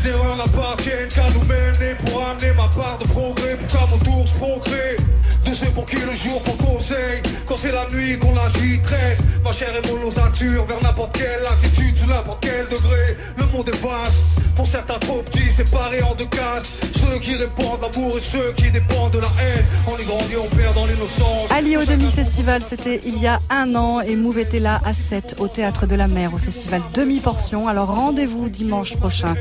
[0.03, 3.98] Les erreurs n'appartiennent qu'à nous mener pour amener ma part de progrès, pour qu'à mon
[3.98, 4.96] tour je procrée.
[5.44, 9.16] De ceux pour qui le jour pour conseil, quand c'est la nuit qu'on agiterait.
[9.44, 13.16] Ma chair est mon osature vers n'importe quelle attitude, sous n'importe quel degré.
[13.36, 16.80] Le monde est vaste, pour certains trop petits, séparés en deux cases.
[16.94, 19.64] Ceux qui répondent l'amour et ceux qui dépendent de la haine.
[19.88, 21.50] On est grandi, on perd dans l'innocence.
[21.50, 25.36] Ali au demi-festival, c'était il y a un an et Move était là à 7
[25.38, 27.66] au Théâtre de la Mer au festival Demi-Portion.
[27.66, 29.34] Alors rendez-vous dimanche prochain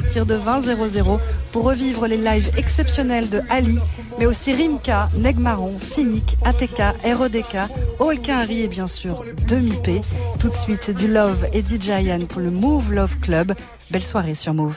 [0.00, 1.20] partir de 20 00
[1.52, 3.78] pour revivre les lives exceptionnels de Ali,
[4.18, 7.56] mais aussi Rimka, Negmaron, Cynic, ATK, REDK,
[7.98, 10.00] Olkinry et bien sûr Demi-P.
[10.38, 11.92] Tout de suite du Love et DJ
[12.28, 13.52] pour le Move Love Club.
[13.90, 14.68] Belle soirée sur Move.